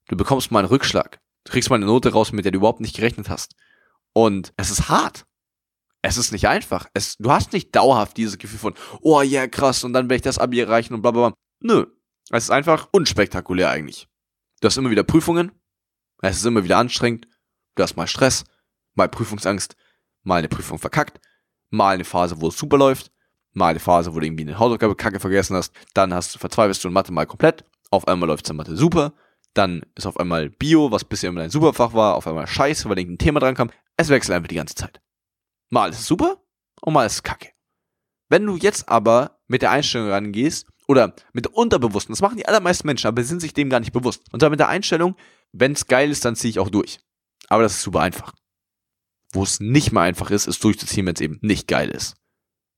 Du 0.07 0.17
bekommst 0.17 0.53
mal 0.53 0.61
einen 0.61 0.69
Rückschlag. 0.69 1.19
Du 1.43 1.50
kriegst 1.50 1.71
mal 1.71 1.76
eine 1.76 1.87
Note 1.87 2.12
raus, 2.12 2.31
mit 2.31 2.45
der 2.45 2.53
du 2.53 2.59
überhaupt 2.59 2.81
nicht 2.81 2.95
gerechnet 2.95 3.29
hast. 3.29 3.57
Und 4.12 4.53
es 4.57 4.71
ist 4.71 4.88
hart. 4.88 5.26
Es 6.03 6.19
ist 6.19 6.31
nicht 6.31 6.47
einfach. 6.47 6.87
Es, 6.95 7.17
du 7.17 7.33
hast 7.33 7.53
nicht 7.53 7.75
dauerhaft 7.75 8.17
dieses 8.17 8.38
Gefühl 8.38 8.61
von, 8.61 8.75
oh 9.00 9.23
ja, 9.23 9.41
yeah, 9.41 9.49
krass, 9.49 9.83
und 9.83 9.93
dann 9.93 10.05
werde 10.05 10.17
ich 10.17 10.23
das 10.23 10.38
Abi 10.38 10.61
erreichen 10.61 10.95
und 10.95 11.03
bla 11.03 11.11
bla 11.11 11.31
bla. 11.31 11.37
Nö. 11.61 11.87
Es 12.31 12.45
ist 12.45 12.50
einfach 12.50 12.88
unspektakulär 12.93 13.71
eigentlich. 13.71 14.07
Du 14.61 14.67
hast 14.67 14.76
immer 14.76 14.91
wieder 14.91 15.03
Prüfungen. 15.03 15.50
Es 16.23 16.37
ist 16.37 16.45
immer 16.45 16.62
wieder 16.62 16.79
anstrengend. 16.79 17.26
Du 17.75 17.83
hast 17.83 17.97
mal 17.97 18.07
Stress 18.07 18.45
mal 18.95 19.09
Prüfungsangst, 19.09 19.76
mal 20.23 20.37
eine 20.37 20.49
Prüfung 20.49 20.79
verkackt, 20.79 21.21
mal 21.71 21.95
eine 21.95 22.05
Phase, 22.05 22.41
wo 22.41 22.49
es 22.49 22.57
super 22.57 22.79
läuft, 22.79 23.11
mal 23.54 23.68
eine 23.68 23.80
Phase, 23.80 24.14
wo 24.14 24.20
du 24.20 24.26
irgendwie 24.26 24.44
eine 24.44 24.58
Hausaufgabe 24.58 24.94
kacke 24.94 25.20
vergessen 25.20 25.56
hast, 25.56 25.73
dann 25.94 26.12
hast 26.12 26.34
du 26.34 26.38
verzweifelst 26.38 26.84
du 26.84 26.88
in 26.88 26.94
Mathe 26.94 27.12
mal 27.12 27.26
komplett, 27.26 27.64
auf 27.90 28.06
einmal 28.06 28.28
läuft 28.28 28.44
es 28.44 28.50
in 28.50 28.56
Mathe 28.56 28.76
super, 28.76 29.14
dann 29.54 29.82
ist 29.94 30.06
auf 30.06 30.18
einmal 30.18 30.50
Bio, 30.50 30.90
was 30.90 31.04
bisher 31.04 31.30
immer 31.30 31.40
dein 31.40 31.50
Superfach 31.50 31.94
war, 31.94 32.16
auf 32.16 32.26
einmal 32.26 32.46
scheiße, 32.46 32.88
weil 32.88 32.99
irgendein 32.99 33.25
Thema 33.25 33.40
dran 33.40 33.54
kam. 33.54 33.70
Es 33.96 34.08
wechselt 34.08 34.37
einfach 34.37 34.49
die 34.49 34.56
ganze 34.56 34.75
Zeit. 34.75 35.00
Mal 35.70 35.90
ist 35.90 36.00
es 36.00 36.06
super 36.06 36.42
und 36.80 36.92
mal 36.92 37.06
ist 37.06 37.14
es 37.14 37.23
kacke. 37.23 37.50
Wenn 38.28 38.44
du 38.44 38.56
jetzt 38.56 38.88
aber 38.88 39.38
mit 39.46 39.62
der 39.62 39.70
Einstellung 39.70 40.08
rangehst, 40.08 40.66
oder 40.87 41.14
mit 41.32 41.46
der 41.46 41.54
Unterbewussten, 41.54 42.12
das 42.12 42.20
machen 42.20 42.37
die 42.37 42.46
allermeisten 42.46 42.87
Menschen, 42.87 43.06
aber 43.06 43.25
sind 43.25 43.40
sich 43.40 43.54
dem 43.54 43.70
gar 43.70 43.80
nicht 43.80 43.94
bewusst. 43.94 44.23
Und 44.32 44.40
zwar 44.40 44.50
mit 44.50 44.61
der 44.61 44.68
Einstellung, 44.68 45.16
wenn 45.50 45.73
es 45.73 45.87
geil 45.87 46.11
ist, 46.11 46.26
dann 46.26 46.37
ziehe 46.37 46.50
ich 46.50 46.58
auch 46.58 46.68
durch. 46.68 47.00
Aber 47.49 47.62
das 47.62 47.76
ist 47.76 47.82
super 47.82 48.00
einfach. 48.00 48.34
wo 49.34 49.42
es 49.42 49.61
nicht 49.61 49.92
mehr 49.92 50.02
einfach 50.02 50.30
ist, 50.30 50.46
es 50.46 50.58
durchzuziehen, 50.61 51.06
wenn 51.06 51.14
es 51.14 51.20
eben 51.20 51.38
nicht 51.42 51.68
geil 51.68 51.90
ist. 51.90 52.16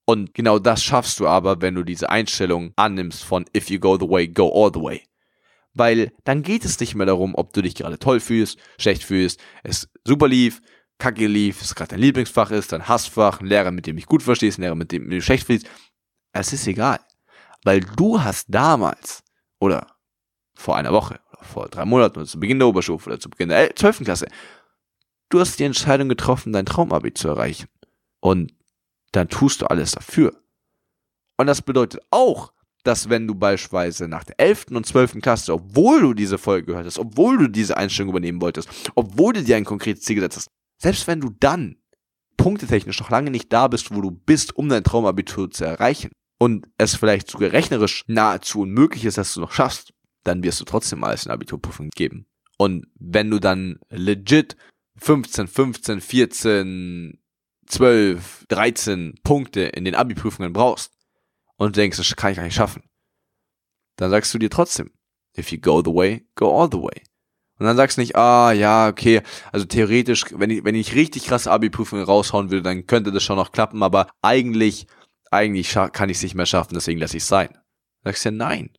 Und 0.06 0.34
genau 0.34 0.60
das 0.60 0.84
schaffst 0.84 1.18
du 1.18 1.26
aber, 1.26 1.60
wenn 1.60 1.74
du 1.74 1.82
diese 1.82 2.08
Einstellung 2.08 2.72
annimmst 2.76 3.24
von 3.24 3.44
if 3.54 3.68
you 3.68 3.80
go 3.80 3.98
the 3.98 4.08
way, 4.08 4.28
go 4.28 4.50
all 4.50 4.70
the 4.72 4.80
way. 4.80 5.02
Weil 5.74 6.12
dann 6.24 6.42
geht 6.42 6.64
es 6.64 6.78
nicht 6.80 6.94
mehr 6.94 7.06
darum, 7.06 7.34
ob 7.34 7.52
du 7.52 7.60
dich 7.60 7.74
gerade 7.74 7.98
toll 7.98 8.20
fühlst, 8.20 8.58
schlecht 8.78 9.02
fühlst, 9.02 9.40
es 9.64 9.88
super 10.06 10.28
lief, 10.28 10.62
kacke 10.98 11.26
lief, 11.26 11.60
es 11.60 11.74
gerade 11.74 11.90
dein 11.90 11.98
Lieblingsfach 11.98 12.52
ist, 12.52 12.72
dein 12.72 12.88
Hassfach, 12.88 13.40
ein 13.40 13.46
Lehrer, 13.46 13.72
mit 13.72 13.86
dem 13.86 13.96
dich 13.96 14.06
gut 14.06 14.22
verstehst, 14.22 14.58
ein 14.58 14.62
Lehrer, 14.62 14.76
mit 14.76 14.92
dem 14.92 15.10
du 15.10 15.20
schlecht 15.20 15.46
fühlst. 15.46 15.68
Es 16.32 16.52
ist 16.52 16.66
egal. 16.66 17.00
Weil 17.64 17.80
du 17.80 18.22
hast 18.22 18.46
damals, 18.48 19.24
oder 19.58 19.88
vor 20.54 20.76
einer 20.76 20.92
Woche, 20.92 21.20
oder 21.32 21.44
vor 21.44 21.68
drei 21.68 21.84
Monaten, 21.84 22.20
oder 22.20 22.28
zu 22.28 22.38
Beginn 22.38 22.60
der 22.60 22.68
Oberstufe, 22.68 23.10
oder 23.10 23.20
zu 23.20 23.28
Beginn 23.28 23.48
der 23.48 23.74
12. 23.74 24.04
Klasse, 24.04 24.28
du 25.28 25.40
hast 25.40 25.58
die 25.58 25.64
Entscheidung 25.64 26.08
getroffen, 26.08 26.52
dein 26.52 26.64
Traumabi 26.64 27.12
zu 27.12 27.28
erreichen. 27.28 27.66
Und 28.20 28.55
dann 29.16 29.28
tust 29.28 29.62
du 29.62 29.66
alles 29.66 29.92
dafür. 29.92 30.40
Und 31.38 31.46
das 31.46 31.62
bedeutet 31.62 32.02
auch, 32.10 32.52
dass 32.84 33.08
wenn 33.08 33.26
du 33.26 33.34
beispielsweise 33.34 34.08
nach 34.08 34.24
der 34.24 34.38
11. 34.38 34.66
und 34.70 34.86
12. 34.86 35.20
Klasse, 35.20 35.52
obwohl 35.52 36.00
du 36.00 36.14
diese 36.14 36.38
Folge 36.38 36.66
gehört 36.66 36.86
hast, 36.86 36.98
obwohl 36.98 37.36
du 37.36 37.48
diese 37.48 37.76
Einstellung 37.76 38.10
übernehmen 38.10 38.40
wolltest, 38.40 38.68
obwohl 38.94 39.32
du 39.32 39.42
dir 39.42 39.56
ein 39.56 39.64
konkretes 39.64 40.04
Ziel 40.04 40.16
gesetzt 40.16 40.36
hast, 40.36 40.50
selbst 40.80 41.06
wenn 41.06 41.20
du 41.20 41.30
dann 41.40 41.76
punktetechnisch 42.36 43.00
noch 43.00 43.10
lange 43.10 43.30
nicht 43.30 43.52
da 43.52 43.66
bist, 43.66 43.94
wo 43.94 44.00
du 44.00 44.10
bist, 44.10 44.54
um 44.54 44.68
dein 44.68 44.84
Traumabitur 44.84 45.50
zu 45.50 45.64
erreichen 45.64 46.10
und 46.38 46.68
es 46.78 46.94
vielleicht 46.94 47.30
sogar 47.30 47.52
rechnerisch 47.52 48.04
nahezu 48.06 48.60
unmöglich 48.60 49.04
ist, 49.04 49.18
dass 49.18 49.34
du 49.34 49.40
noch 49.40 49.52
schaffst, 49.52 49.92
dann 50.22 50.42
wirst 50.42 50.60
du 50.60 50.64
trotzdem 50.64 51.02
alles 51.02 51.26
in 51.26 51.32
Abiturprüfung 51.32 51.90
geben. 51.90 52.26
Und 52.58 52.86
wenn 52.98 53.30
du 53.30 53.38
dann 53.38 53.78
legit 53.90 54.56
15, 54.98 55.48
15, 55.48 56.00
14, 56.00 57.18
12, 57.66 58.46
13 58.48 59.14
Punkte 59.22 59.62
in 59.62 59.84
den 59.84 59.94
Abi-Prüfungen 59.94 60.52
brauchst 60.52 60.92
und 61.56 61.76
denkst, 61.76 61.96
das 61.96 62.16
kann 62.16 62.32
ich 62.32 62.36
gar 62.36 62.44
nicht 62.44 62.54
schaffen, 62.54 62.88
dann 63.96 64.10
sagst 64.10 64.32
du 64.32 64.38
dir 64.38 64.50
trotzdem, 64.50 64.92
if 65.36 65.52
you 65.52 65.58
go 65.60 65.82
the 65.82 65.94
way, 65.94 66.26
go 66.34 66.58
all 66.58 66.68
the 66.70 66.78
way. 66.78 67.02
Und 67.58 67.64
dann 67.64 67.76
sagst 67.76 67.96
du 67.96 68.02
nicht, 68.02 68.16
ah, 68.16 68.52
ja, 68.52 68.88
okay, 68.88 69.22
also 69.50 69.64
theoretisch, 69.64 70.24
wenn 70.32 70.50
ich, 70.50 70.64
wenn 70.64 70.74
ich 70.74 70.94
richtig 70.94 71.24
krasse 71.24 71.50
Abi-Prüfungen 71.50 72.04
raushauen 72.04 72.50
würde, 72.50 72.62
dann 72.62 72.86
könnte 72.86 73.12
das 73.12 73.22
schon 73.22 73.36
noch 73.36 73.52
klappen, 73.52 73.82
aber 73.82 74.08
eigentlich, 74.20 74.86
eigentlich 75.30 75.72
kann 75.92 76.10
ich 76.10 76.18
es 76.18 76.22
nicht 76.22 76.34
mehr 76.34 76.46
schaffen, 76.46 76.74
deswegen 76.74 77.00
lasse 77.00 77.16
ich 77.16 77.22
es 77.22 77.28
sein. 77.28 77.56
Sagst 78.04 78.24
du 78.24 78.28
ja, 78.28 78.34
nein. 78.34 78.70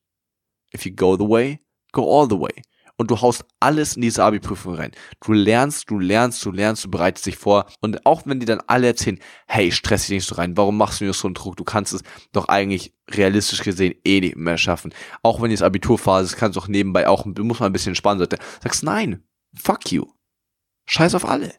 If 0.74 0.86
you 0.86 0.94
go 0.96 1.18
the 1.18 1.28
way, 1.28 1.60
go 1.92 2.04
all 2.04 2.30
the 2.30 2.40
way 2.40 2.62
und 2.98 3.12
du 3.12 3.22
haust 3.22 3.46
alles 3.60 3.96
in 3.96 4.02
diese 4.02 4.24
Abi-Prüfung 4.24 4.76
rein. 4.76 4.92
Du 5.22 5.34
lernst, 5.34 5.90
du 5.90 6.00
lernst, 6.00 6.44
du 6.44 6.52
lernst, 6.52 6.84
du 6.84 6.90
bereitest 6.90 7.26
dich 7.28 7.38
vor 7.38 7.68
und 7.80 8.06
auch 8.06 8.24
wenn 8.26 8.40
die 8.40 8.46
dann 8.46 8.62
alle 8.68 8.88
erzählen, 8.88 9.20
hey, 9.48 9.72
stress 9.72 10.08
dich 10.08 10.16
nicht 10.16 10.28
so 10.28 10.36
rein, 10.36 10.58
warum 10.58 10.78
machst 10.78 11.00
du 11.00 11.06
mir 11.06 11.14
so 11.14 11.28
einen 11.28 11.36
Druck? 11.36 11.56
Du 11.56 11.64
kannst 11.64 11.94
es 11.94 12.02
doch 12.34 12.48
eigentlich 12.48 12.94
realistisch 13.10 13.64
gesehen 13.64 13.96
eh 14.04 14.20
nicht 14.20 14.36
mehr 14.36 14.58
schaffen. 14.58 14.94
Auch 15.24 15.42
wenn 15.42 15.50
die 15.50 15.62
Abiturphase 15.62 16.26
ist, 16.26 16.38
kannst 16.38 16.58
du 16.58 16.62
auch 16.62 16.68
nebenbei 16.68 17.08
auch, 17.08 17.26
du 17.26 17.44
musst 17.44 17.60
mal 17.60 17.68
ein 17.68 17.74
bisschen 17.74 17.92
entspannen. 17.92 18.20
sein. 18.20 18.40
Sagst 18.62 18.84
nein, 18.84 19.24
fuck 19.56 19.92
you. 19.92 20.06
Scheiß 20.88 21.16
auf 21.16 21.26
alle. 21.26 21.54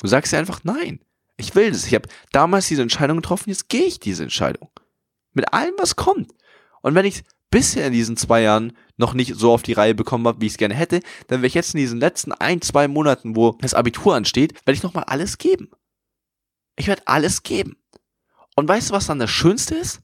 Du 0.00 0.06
sagst 0.06 0.32
dir 0.32 0.38
einfach 0.38 0.60
nein. 0.62 1.00
Ich 1.36 1.54
will 1.54 1.70
das. 1.70 1.86
Ich 1.86 1.94
habe 1.94 2.08
damals 2.32 2.68
diese 2.68 2.82
Entscheidung 2.82 3.18
getroffen, 3.18 3.50
jetzt 3.50 3.68
gehe 3.68 3.84
ich 3.84 4.00
diese 4.00 4.24
Entscheidung. 4.24 4.70
Mit 5.32 5.52
allem, 5.52 5.74
was 5.78 5.96
kommt. 5.96 6.32
Und 6.82 6.94
wenn 6.94 7.04
ich 7.04 7.22
bisher 7.50 7.86
in 7.86 7.92
diesen 7.92 8.16
zwei 8.16 8.42
Jahren 8.42 8.76
noch 8.96 9.14
nicht 9.14 9.34
so 9.36 9.52
auf 9.52 9.62
die 9.62 9.72
Reihe 9.72 9.94
bekommen 9.94 10.26
habe, 10.26 10.40
wie 10.40 10.46
ich 10.46 10.52
es 10.52 10.58
gerne 10.58 10.74
hätte, 10.74 11.00
dann 11.28 11.38
werde 11.38 11.46
ich 11.46 11.54
jetzt 11.54 11.74
in 11.74 11.80
diesen 11.80 12.00
letzten 12.00 12.32
ein, 12.32 12.60
zwei 12.60 12.88
Monaten, 12.88 13.36
wo 13.36 13.52
das 13.60 13.74
Abitur 13.74 14.14
ansteht, 14.14 14.54
werde 14.66 14.76
ich 14.76 14.82
nochmal 14.82 15.04
alles 15.04 15.38
geben. 15.38 15.70
Ich 16.76 16.86
werde 16.86 17.02
alles 17.06 17.42
geben. 17.42 17.76
Und 18.54 18.68
weißt 18.68 18.90
du, 18.90 18.94
was 18.94 19.06
dann 19.06 19.18
das 19.18 19.30
Schönste 19.30 19.74
ist? 19.74 20.00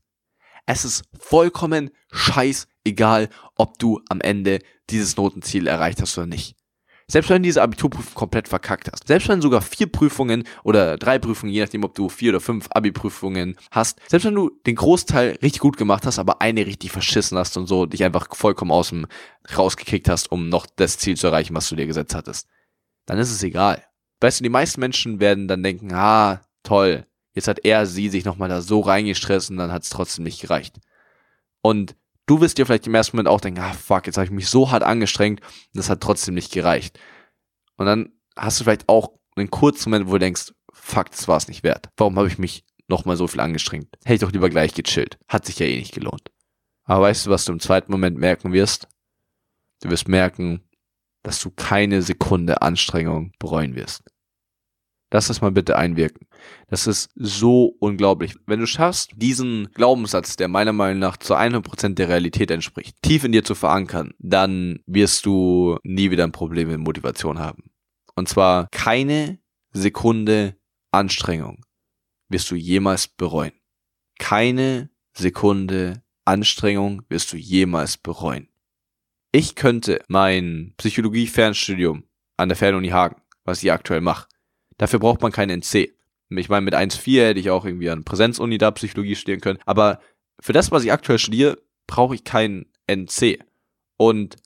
Es 0.66 0.84
ist 0.84 1.04
vollkommen 1.18 1.90
scheißegal, 2.12 3.28
ob 3.56 3.78
du 3.78 4.00
am 4.08 4.20
Ende 4.20 4.60
dieses 4.90 5.16
Notenziel 5.16 5.66
erreicht 5.66 6.00
hast 6.00 6.16
oder 6.16 6.26
nicht. 6.26 6.56
Selbst 7.06 7.28
wenn 7.28 7.42
du 7.42 7.48
diese 7.48 7.62
Abiturprüfung 7.62 8.14
komplett 8.14 8.48
verkackt 8.48 8.90
hast, 8.90 9.06
selbst 9.06 9.28
wenn 9.28 9.38
du 9.38 9.42
sogar 9.42 9.60
vier 9.60 9.86
Prüfungen 9.86 10.44
oder 10.62 10.96
drei 10.96 11.18
Prüfungen, 11.18 11.52
je 11.52 11.60
nachdem, 11.60 11.84
ob 11.84 11.94
du 11.94 12.08
vier 12.08 12.30
oder 12.30 12.40
fünf 12.40 12.68
Abi-Prüfungen 12.70 13.56
hast, 13.70 14.00
selbst 14.08 14.24
wenn 14.24 14.34
du 14.34 14.50
den 14.66 14.76
Großteil 14.76 15.38
richtig 15.42 15.60
gut 15.60 15.76
gemacht 15.76 16.06
hast, 16.06 16.18
aber 16.18 16.40
eine 16.40 16.66
richtig 16.66 16.92
verschissen 16.92 17.36
hast 17.36 17.56
und 17.58 17.66
so 17.66 17.84
dich 17.84 18.04
einfach 18.04 18.34
vollkommen 18.34 18.70
aus 18.70 18.88
dem 18.88 19.06
rausgekickt 19.56 20.08
hast, 20.08 20.32
um 20.32 20.48
noch 20.48 20.66
das 20.76 20.96
Ziel 20.96 21.16
zu 21.16 21.26
erreichen, 21.26 21.54
was 21.54 21.68
du 21.68 21.76
dir 21.76 21.86
gesetzt 21.86 22.14
hattest, 22.14 22.48
dann 23.04 23.18
ist 23.18 23.30
es 23.30 23.42
egal. 23.42 23.84
Weißt 24.20 24.40
du, 24.40 24.44
die 24.44 24.50
meisten 24.50 24.80
Menschen 24.80 25.20
werden 25.20 25.46
dann 25.46 25.62
denken, 25.62 25.92
ah, 25.92 26.40
toll, 26.62 27.06
jetzt 27.34 27.48
hat 27.48 27.64
er, 27.64 27.84
sie 27.84 28.08
sich 28.08 28.24
nochmal 28.24 28.48
da 28.48 28.62
so 28.62 28.80
reingestresst 28.80 29.50
und 29.50 29.58
dann 29.58 29.72
hat 29.72 29.82
es 29.82 29.90
trotzdem 29.90 30.24
nicht 30.24 30.40
gereicht. 30.40 30.80
Und 31.60 31.96
du 32.26 32.40
wirst 32.40 32.58
dir 32.58 32.66
vielleicht 32.66 32.86
im 32.86 32.94
ersten 32.94 33.16
Moment 33.16 33.28
auch 33.28 33.40
denken, 33.40 33.60
ah 33.60 33.72
fuck, 33.72 34.06
jetzt 34.06 34.16
habe 34.16 34.26
ich 34.26 34.30
mich 34.30 34.48
so 34.48 34.70
hart 34.70 34.82
angestrengt 34.82 35.40
und 35.40 35.76
das 35.76 35.90
hat 35.90 36.00
trotzdem 36.00 36.34
nicht 36.34 36.52
gereicht. 36.52 36.98
Und 37.76 37.86
dann 37.86 38.12
hast 38.36 38.60
du 38.60 38.64
vielleicht 38.64 38.88
auch 38.88 39.12
einen 39.36 39.50
kurzen 39.50 39.90
Moment, 39.90 40.08
wo 40.08 40.12
du 40.12 40.20
denkst, 40.20 40.52
fuck, 40.72 41.10
das 41.10 41.28
war 41.28 41.36
es 41.36 41.48
nicht 41.48 41.62
wert. 41.62 41.88
Warum 41.96 42.16
habe 42.16 42.28
ich 42.28 42.38
mich 42.38 42.64
nochmal 42.88 43.16
so 43.16 43.26
viel 43.26 43.40
angestrengt? 43.40 43.88
Hätte 44.04 44.14
ich 44.14 44.20
doch 44.20 44.32
lieber 44.32 44.50
gleich 44.50 44.74
gechillt. 44.74 45.18
Hat 45.28 45.46
sich 45.46 45.58
ja 45.58 45.66
eh 45.66 45.78
nicht 45.78 45.94
gelohnt. 45.94 46.30
Aber 46.84 47.04
weißt 47.04 47.26
du, 47.26 47.30
was 47.30 47.44
du 47.44 47.52
im 47.52 47.60
zweiten 47.60 47.90
Moment 47.90 48.18
merken 48.18 48.52
wirst? 48.52 48.88
Du 49.82 49.90
wirst 49.90 50.08
merken, 50.08 50.68
dass 51.22 51.40
du 51.40 51.50
keine 51.50 52.02
Sekunde 52.02 52.62
Anstrengung 52.62 53.32
bereuen 53.38 53.74
wirst. 53.74 54.04
Lass 55.14 55.28
das 55.28 55.40
mal 55.40 55.52
bitte 55.52 55.76
einwirken. 55.76 56.26
Das 56.66 56.88
ist 56.88 57.08
so 57.14 57.76
unglaublich. 57.78 58.34
Wenn 58.46 58.58
du 58.58 58.66
schaffst, 58.66 59.12
diesen 59.14 59.70
Glaubenssatz, 59.72 60.34
der 60.34 60.48
meiner 60.48 60.72
Meinung 60.72 60.98
nach 60.98 61.18
zu 61.18 61.36
100% 61.36 61.94
der 61.94 62.08
Realität 62.08 62.50
entspricht, 62.50 63.00
tief 63.00 63.22
in 63.22 63.30
dir 63.30 63.44
zu 63.44 63.54
verankern, 63.54 64.14
dann 64.18 64.80
wirst 64.86 65.24
du 65.24 65.78
nie 65.84 66.10
wieder 66.10 66.24
ein 66.24 66.32
Problem 66.32 66.66
mit 66.66 66.80
Motivation 66.80 67.38
haben. 67.38 67.70
Und 68.16 68.28
zwar 68.28 68.66
keine 68.72 69.38
Sekunde 69.70 70.56
Anstrengung 70.90 71.64
wirst 72.28 72.50
du 72.50 72.56
jemals 72.56 73.06
bereuen. 73.06 73.52
Keine 74.18 74.90
Sekunde 75.16 76.02
Anstrengung 76.24 77.02
wirst 77.08 77.32
du 77.32 77.36
jemals 77.36 77.98
bereuen. 77.98 78.48
Ich 79.30 79.54
könnte 79.54 80.00
mein 80.08 80.74
Psychologie-Fernstudium 80.76 82.02
an 82.36 82.48
der 82.48 82.56
Fernuni 82.56 82.88
Hagen, 82.88 83.22
was 83.44 83.62
ich 83.62 83.70
aktuell 83.70 84.00
mache, 84.00 84.26
Dafür 84.78 84.98
braucht 84.98 85.22
man 85.22 85.32
kein 85.32 85.50
NC. 85.50 85.92
Ich 86.30 86.48
meine, 86.48 86.64
mit 86.64 86.74
1,4 86.74 87.26
hätte 87.26 87.40
ich 87.40 87.50
auch 87.50 87.64
irgendwie 87.64 87.90
an 87.90 88.04
Präsenzuni 88.04 88.58
da 88.58 88.70
Psychologie 88.70 89.14
studieren 89.14 89.40
können. 89.40 89.58
Aber 89.66 90.00
für 90.40 90.52
das, 90.52 90.70
was 90.70 90.84
ich 90.84 90.92
aktuell 90.92 91.18
studiere, 91.18 91.58
brauche 91.86 92.14
ich 92.14 92.24
keinen 92.24 92.66
NC. 92.86 93.38
Und 93.96 94.36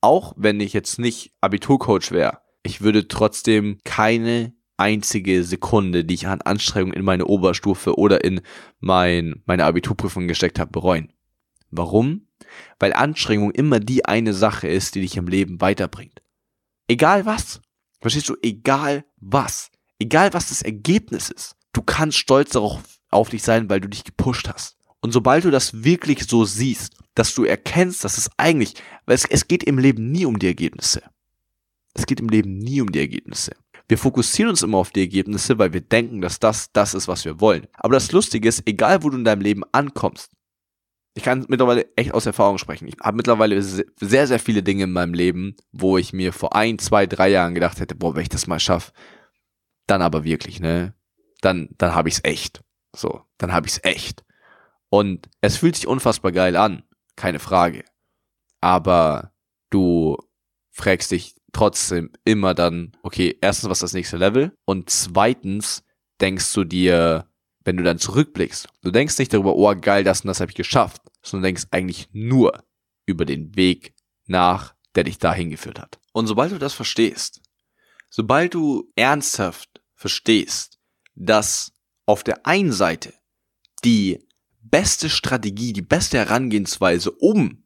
auch 0.00 0.34
wenn 0.36 0.60
ich 0.60 0.72
jetzt 0.72 0.98
nicht 0.98 1.32
Abiturcoach 1.40 2.10
wäre, 2.10 2.40
ich 2.62 2.80
würde 2.80 3.08
trotzdem 3.08 3.78
keine 3.84 4.54
einzige 4.76 5.44
Sekunde, 5.44 6.04
die 6.04 6.14
ich 6.14 6.26
an 6.26 6.42
Anstrengung 6.42 6.92
in 6.92 7.04
meine 7.04 7.26
Oberstufe 7.26 7.96
oder 7.96 8.24
in 8.24 8.40
mein, 8.80 9.42
meine 9.46 9.64
Abiturprüfung 9.64 10.28
gesteckt 10.28 10.58
habe, 10.58 10.70
bereuen. 10.70 11.12
Warum? 11.70 12.28
Weil 12.78 12.92
Anstrengung 12.92 13.50
immer 13.50 13.80
die 13.80 14.04
eine 14.04 14.32
Sache 14.32 14.68
ist, 14.68 14.94
die 14.94 15.00
dich 15.00 15.16
im 15.16 15.28
Leben 15.28 15.60
weiterbringt. 15.60 16.22
Egal 16.88 17.26
was. 17.26 17.60
Verstehst 18.00 18.28
du? 18.28 18.36
Egal 18.42 19.04
was. 19.16 19.70
Egal 19.98 20.32
was 20.32 20.48
das 20.50 20.62
Ergebnis 20.62 21.30
ist, 21.30 21.56
du 21.72 21.82
kannst 21.82 22.18
stolz 22.18 22.50
darauf 22.50 22.82
auf 23.10 23.30
dich 23.30 23.42
sein, 23.42 23.68
weil 23.70 23.80
du 23.80 23.88
dich 23.88 24.04
gepusht 24.04 24.48
hast. 24.48 24.76
Und 25.00 25.12
sobald 25.12 25.44
du 25.44 25.50
das 25.50 25.84
wirklich 25.84 26.24
so 26.24 26.44
siehst, 26.44 26.94
dass 27.14 27.34
du 27.34 27.44
erkennst, 27.44 28.04
dass 28.04 28.18
es 28.18 28.30
eigentlich, 28.36 28.74
weil 29.06 29.14
es, 29.14 29.24
es 29.24 29.48
geht 29.48 29.64
im 29.64 29.78
Leben 29.78 30.10
nie 30.10 30.26
um 30.26 30.38
die 30.38 30.48
Ergebnisse. 30.48 31.02
Es 31.94 32.06
geht 32.06 32.20
im 32.20 32.28
Leben 32.28 32.58
nie 32.58 32.80
um 32.80 32.92
die 32.92 32.98
Ergebnisse. 32.98 33.52
Wir 33.88 33.98
fokussieren 33.98 34.50
uns 34.50 34.62
immer 34.62 34.78
auf 34.78 34.90
die 34.90 35.00
Ergebnisse, 35.00 35.58
weil 35.58 35.72
wir 35.72 35.80
denken, 35.80 36.20
dass 36.20 36.40
das 36.40 36.72
das 36.72 36.92
ist, 36.92 37.08
was 37.08 37.24
wir 37.24 37.40
wollen. 37.40 37.66
Aber 37.74 37.94
das 37.94 38.12
Lustige 38.12 38.48
ist, 38.48 38.66
egal 38.66 39.02
wo 39.02 39.10
du 39.10 39.16
in 39.16 39.24
deinem 39.24 39.42
Leben 39.42 39.62
ankommst, 39.72 40.32
ich 41.14 41.22
kann 41.22 41.46
mittlerweile 41.48 41.86
echt 41.96 42.12
aus 42.12 42.26
Erfahrung 42.26 42.58
sprechen. 42.58 42.88
Ich 42.88 42.96
habe 43.02 43.16
mittlerweile 43.16 43.62
sehr, 43.62 44.26
sehr 44.26 44.38
viele 44.38 44.62
Dinge 44.62 44.84
in 44.84 44.92
meinem 44.92 45.14
Leben, 45.14 45.56
wo 45.72 45.96
ich 45.96 46.12
mir 46.12 46.32
vor 46.32 46.54
ein, 46.54 46.78
zwei, 46.78 47.06
drei 47.06 47.30
Jahren 47.30 47.54
gedacht 47.54 47.80
hätte, 47.80 47.94
boah, 47.94 48.14
wenn 48.14 48.22
ich 48.22 48.28
das 48.28 48.46
mal 48.46 48.60
schaffe, 48.60 48.92
dann 49.86 50.02
aber 50.02 50.24
wirklich, 50.24 50.60
ne? 50.60 50.94
Dann, 51.40 51.68
dann 51.78 51.94
habe 51.94 52.08
ich's 52.08 52.20
echt. 52.22 52.62
So, 52.94 53.22
dann 53.38 53.52
habe 53.52 53.66
ich's 53.66 53.80
echt. 53.82 54.24
Und 54.88 55.28
es 55.40 55.56
fühlt 55.56 55.76
sich 55.76 55.86
unfassbar 55.86 56.32
geil 56.32 56.56
an, 56.56 56.82
keine 57.16 57.38
Frage. 57.38 57.84
Aber 58.60 59.32
du 59.70 60.16
fragst 60.70 61.10
dich 61.10 61.34
trotzdem 61.52 62.10
immer 62.24 62.54
dann, 62.54 62.92
okay, 63.02 63.36
erstens, 63.40 63.70
was 63.70 63.78
ist 63.78 63.82
das 63.82 63.92
nächste 63.94 64.16
Level? 64.16 64.56
Und 64.64 64.90
zweitens 64.90 65.84
denkst 66.20 66.52
du 66.52 66.64
dir, 66.64 67.28
wenn 67.64 67.76
du 67.76 67.82
dann 67.82 67.98
zurückblickst, 67.98 68.68
du 68.82 68.90
denkst 68.90 69.18
nicht 69.18 69.32
darüber, 69.32 69.56
oh 69.56 69.74
geil, 69.74 70.04
das 70.04 70.20
und 70.20 70.28
das 70.28 70.40
habe 70.40 70.50
ich 70.50 70.56
geschafft, 70.56 71.02
sondern 71.22 71.48
denkst 71.48 71.64
eigentlich 71.70 72.08
nur 72.12 72.62
über 73.06 73.24
den 73.24 73.56
Weg 73.56 73.94
nach, 74.26 74.74
der 74.94 75.04
dich 75.04 75.18
dahin 75.18 75.50
geführt 75.50 75.80
hat. 75.80 75.98
Und 76.12 76.26
sobald 76.26 76.52
du 76.52 76.58
das 76.58 76.74
verstehst, 76.74 77.40
sobald 78.08 78.54
du 78.54 78.90
ernsthaft 78.96 79.75
verstehst, 79.96 80.78
dass 81.14 81.72
auf 82.04 82.22
der 82.22 82.46
einen 82.46 82.72
Seite 82.72 83.14
die 83.84 84.20
beste 84.60 85.10
Strategie, 85.10 85.72
die 85.72 85.82
beste 85.82 86.18
Herangehensweise, 86.18 87.10
um 87.10 87.64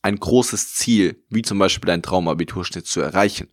ein 0.00 0.16
großes 0.16 0.74
Ziel, 0.74 1.22
wie 1.28 1.42
zum 1.42 1.58
Beispiel 1.58 1.86
dein 1.86 2.02
Traumabiturschnitt 2.02 2.86
zu 2.86 3.00
erreichen, 3.00 3.48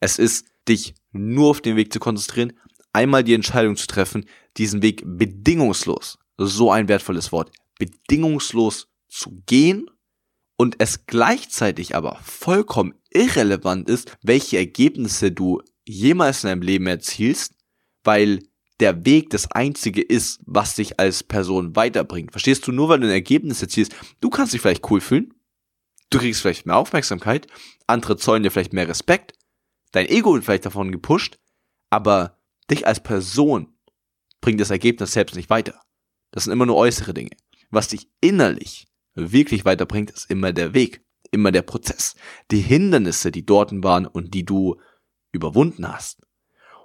es 0.00 0.18
ist, 0.18 0.46
dich 0.68 0.94
nur 1.12 1.50
auf 1.50 1.60
den 1.60 1.76
Weg 1.76 1.92
zu 1.92 1.98
konzentrieren, 1.98 2.52
einmal 2.92 3.24
die 3.24 3.34
Entscheidung 3.34 3.76
zu 3.76 3.86
treffen, 3.86 4.26
diesen 4.56 4.82
Weg 4.82 5.02
bedingungslos, 5.04 6.18
so 6.38 6.70
ein 6.70 6.88
wertvolles 6.88 7.32
Wort, 7.32 7.52
bedingungslos 7.78 8.88
zu 9.08 9.42
gehen 9.46 9.90
und 10.56 10.76
es 10.78 11.06
gleichzeitig 11.06 11.96
aber 11.96 12.18
vollkommen 12.22 12.94
irrelevant 13.10 13.88
ist, 13.88 14.16
welche 14.22 14.58
Ergebnisse 14.58 15.32
du 15.32 15.60
jemals 15.84 16.44
in 16.44 16.48
deinem 16.48 16.62
Leben 16.62 16.86
erzielst, 16.86 17.54
weil 18.04 18.40
der 18.80 19.04
Weg 19.04 19.30
das 19.30 19.50
einzige 19.50 20.02
ist, 20.02 20.40
was 20.44 20.74
dich 20.74 20.98
als 20.98 21.22
Person 21.22 21.76
weiterbringt. 21.76 22.32
Verstehst 22.32 22.66
du, 22.66 22.72
nur 22.72 22.88
weil 22.88 23.00
du 23.00 23.06
ein 23.06 23.12
Ergebnis 23.12 23.62
erzielst, 23.62 23.94
du 24.20 24.30
kannst 24.30 24.52
dich 24.52 24.60
vielleicht 24.60 24.90
cool 24.90 25.00
fühlen, 25.00 25.34
du 26.10 26.18
kriegst 26.18 26.40
vielleicht 26.40 26.66
mehr 26.66 26.76
Aufmerksamkeit, 26.76 27.46
andere 27.86 28.16
zollen 28.16 28.42
dir 28.42 28.50
vielleicht 28.50 28.72
mehr 28.72 28.88
Respekt, 28.88 29.34
dein 29.92 30.06
Ego 30.06 30.34
wird 30.34 30.44
vielleicht 30.44 30.66
davon 30.66 30.90
gepusht, 30.90 31.38
aber 31.90 32.38
dich 32.70 32.86
als 32.86 33.02
Person 33.02 33.76
bringt 34.40 34.60
das 34.60 34.70
Ergebnis 34.70 35.12
selbst 35.12 35.36
nicht 35.36 35.50
weiter. 35.50 35.80
Das 36.32 36.44
sind 36.44 36.52
immer 36.52 36.66
nur 36.66 36.76
äußere 36.76 37.14
Dinge. 37.14 37.30
Was 37.70 37.88
dich 37.88 38.08
innerlich 38.20 38.88
wirklich 39.14 39.64
weiterbringt, 39.64 40.10
ist 40.10 40.30
immer 40.30 40.52
der 40.52 40.74
Weg, 40.74 41.04
immer 41.30 41.52
der 41.52 41.62
Prozess, 41.62 42.16
die 42.50 42.60
Hindernisse, 42.60 43.30
die 43.30 43.46
dort 43.46 43.70
waren 43.82 44.06
und 44.06 44.34
die 44.34 44.44
du 44.44 44.80
überwunden 45.32 45.86
hast. 45.86 46.20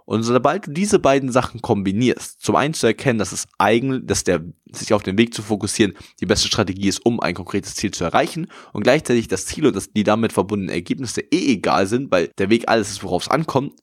Und 0.10 0.24
sobald 0.24 0.68
du 0.68 0.72
diese 0.72 1.00
beiden 1.00 1.34
Sachen 1.34 1.62
kombinierst, 1.62 2.42
zum 2.42 2.56
einen 2.56 2.74
zu 2.74 2.88
erkennen, 2.88 3.20
dass 3.20 3.34
es 3.34 3.46
eigentlich, 3.58 4.06
dass 4.06 4.24
der, 4.24 4.42
sich 4.72 4.94
auf 4.94 5.04
den 5.04 5.18
Weg 5.18 5.34
zu 5.34 5.42
fokussieren, 5.42 5.96
die 6.22 6.26
beste 6.26 6.48
Strategie 6.48 6.88
ist, 6.88 7.06
um 7.06 7.20
ein 7.20 7.36
konkretes 7.36 7.76
Ziel 7.76 7.92
zu 7.92 8.06
erreichen 8.06 8.48
und 8.72 8.84
gleichzeitig 8.84 9.28
das 9.28 9.46
Ziel 9.46 9.68
und 9.68 9.76
das, 9.76 9.92
die 9.92 10.06
damit 10.06 10.32
verbundenen 10.32 10.74
Ergebnisse 10.74 11.20
eh 11.20 11.52
egal 11.52 11.88
sind, 11.88 12.10
weil 12.10 12.30
der 12.38 12.50
Weg 12.50 12.70
alles 12.70 12.90
ist, 12.90 13.04
worauf 13.04 13.24
es 13.24 13.30
ankommt, 13.30 13.78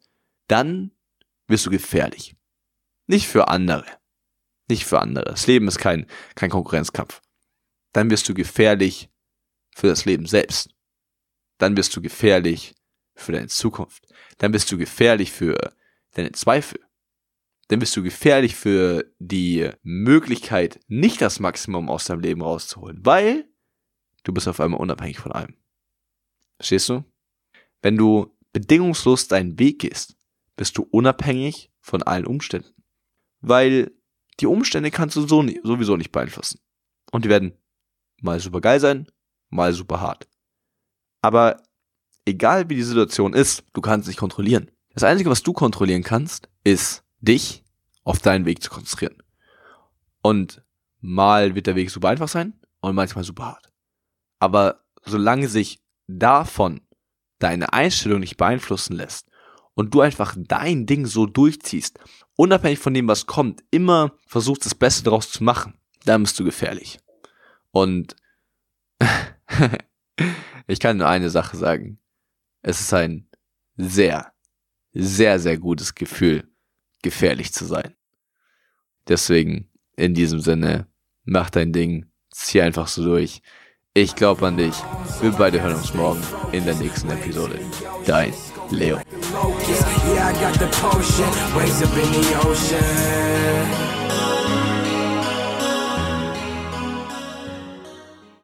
dann 0.48 0.92
wirst 1.46 1.66
du 1.66 1.70
gefährlich. 1.70 2.34
Nicht 3.06 3.28
für 3.28 3.48
andere. 3.48 3.84
Nicht 4.66 4.86
für 4.86 5.00
andere. 5.00 5.26
Das 5.26 5.46
Leben 5.46 5.68
ist 5.68 5.76
kein, 5.76 6.06
kein 6.36 6.48
Konkurrenzkampf. 6.48 7.20
Dann 7.92 8.08
wirst 8.08 8.26
du 8.30 8.32
gefährlich 8.32 9.10
für 9.76 9.88
das 9.88 10.06
Leben 10.06 10.24
selbst. 10.24 10.70
Dann 11.58 11.76
wirst 11.76 11.94
du 11.94 12.00
gefährlich 12.00 12.74
für 13.14 13.32
deine 13.32 13.48
Zukunft. 13.48 14.06
Dann 14.38 14.52
bist 14.52 14.72
du 14.72 14.78
gefährlich 14.78 15.30
für 15.30 15.74
deine 16.14 16.32
Zweifel. 16.32 16.80
Dann 17.68 17.78
bist 17.78 17.96
du 17.96 18.02
gefährlich 18.02 18.56
für 18.56 19.10
die 19.18 19.70
Möglichkeit, 19.82 20.80
nicht 20.86 21.20
das 21.20 21.40
Maximum 21.40 21.88
aus 21.88 22.04
deinem 22.04 22.20
Leben 22.20 22.42
rauszuholen, 22.42 23.04
weil 23.04 23.48
du 24.22 24.32
bist 24.32 24.48
auf 24.48 24.60
einmal 24.60 24.80
unabhängig 24.80 25.18
von 25.18 25.32
allem. 25.32 25.56
Verstehst 26.56 26.88
du? 26.88 27.04
Wenn 27.82 27.96
du 27.96 28.36
bedingungslos 28.52 29.28
deinen 29.28 29.58
Weg 29.58 29.80
gehst, 29.80 30.16
bist 30.56 30.78
du 30.78 30.82
unabhängig 30.82 31.72
von 31.80 32.02
allen 32.02 32.26
Umständen. 32.26 32.74
Weil 33.40 33.92
die 34.40 34.46
Umstände 34.46 34.90
kannst 34.90 35.16
du 35.16 35.26
so 35.26 35.42
nie, 35.42 35.60
sowieso 35.62 35.96
nicht 35.96 36.12
beeinflussen. 36.12 36.60
Und 37.12 37.24
die 37.24 37.28
werden 37.28 37.52
mal 38.20 38.40
super 38.40 38.60
geil 38.60 38.80
sein, 38.80 39.06
mal 39.50 39.72
super 39.72 40.00
hart. 40.00 40.28
Aber 41.22 41.62
egal 42.24 42.68
wie 42.68 42.74
die 42.74 42.82
Situation 42.82 43.34
ist, 43.34 43.64
du 43.72 43.80
kannst 43.80 44.08
dich 44.08 44.16
kontrollieren. 44.16 44.70
Das 44.94 45.02
Einzige, 45.02 45.30
was 45.30 45.42
du 45.42 45.52
kontrollieren 45.52 46.04
kannst, 46.04 46.48
ist 46.62 47.04
dich 47.20 47.64
auf 48.04 48.20
deinen 48.20 48.44
Weg 48.46 48.62
zu 48.62 48.70
konzentrieren. 48.70 49.22
Und 50.22 50.62
mal 51.00 51.54
wird 51.54 51.66
der 51.66 51.74
Weg 51.74 51.90
super 51.90 52.08
einfach 52.08 52.28
sein 52.28 52.54
und 52.80 52.94
manchmal 52.94 53.24
super 53.24 53.46
hart. 53.46 53.72
Aber 54.38 54.84
solange 55.04 55.48
sich 55.48 55.80
davon 56.06 56.80
deine 57.38 57.72
Einstellung 57.72 58.20
nicht 58.20 58.36
beeinflussen 58.36 58.94
lässt 58.94 59.28
und 59.74 59.92
du 59.92 60.00
einfach 60.00 60.36
dein 60.38 60.86
Ding 60.86 61.06
so 61.06 61.26
durchziehst, 61.26 61.98
unabhängig 62.36 62.78
von 62.78 62.94
dem, 62.94 63.08
was 63.08 63.26
kommt, 63.26 63.64
immer 63.70 64.12
versuchst, 64.26 64.64
das 64.64 64.74
Beste 64.74 65.04
daraus 65.04 65.30
zu 65.30 65.42
machen, 65.42 65.74
dann 66.04 66.22
bist 66.22 66.38
du 66.38 66.44
gefährlich. 66.44 66.98
Und 67.70 68.14
ich 70.68 70.78
kann 70.78 70.98
nur 70.98 71.08
eine 71.08 71.30
Sache 71.30 71.56
sagen. 71.56 71.98
Es 72.62 72.80
ist 72.80 72.94
ein 72.94 73.28
sehr, 73.76 74.33
sehr, 74.94 75.38
sehr 75.38 75.58
gutes 75.58 75.94
Gefühl, 75.94 76.44
gefährlich 77.02 77.52
zu 77.52 77.66
sein. 77.66 77.94
Deswegen, 79.08 79.70
in 79.96 80.14
diesem 80.14 80.40
Sinne, 80.40 80.86
mach 81.24 81.50
dein 81.50 81.72
Ding, 81.72 82.06
zieh 82.30 82.62
einfach 82.62 82.88
so 82.88 83.04
durch. 83.04 83.42
Ich 83.92 84.16
glaube 84.16 84.46
an 84.46 84.56
dich. 84.56 84.74
Wir 85.20 85.30
beide 85.32 85.60
hören 85.60 85.76
uns 85.76 85.94
morgen 85.94 86.20
in 86.52 86.64
der 86.64 86.74
nächsten 86.74 87.10
Episode. 87.10 87.60
Dein 88.06 88.32
Leo. 88.70 88.98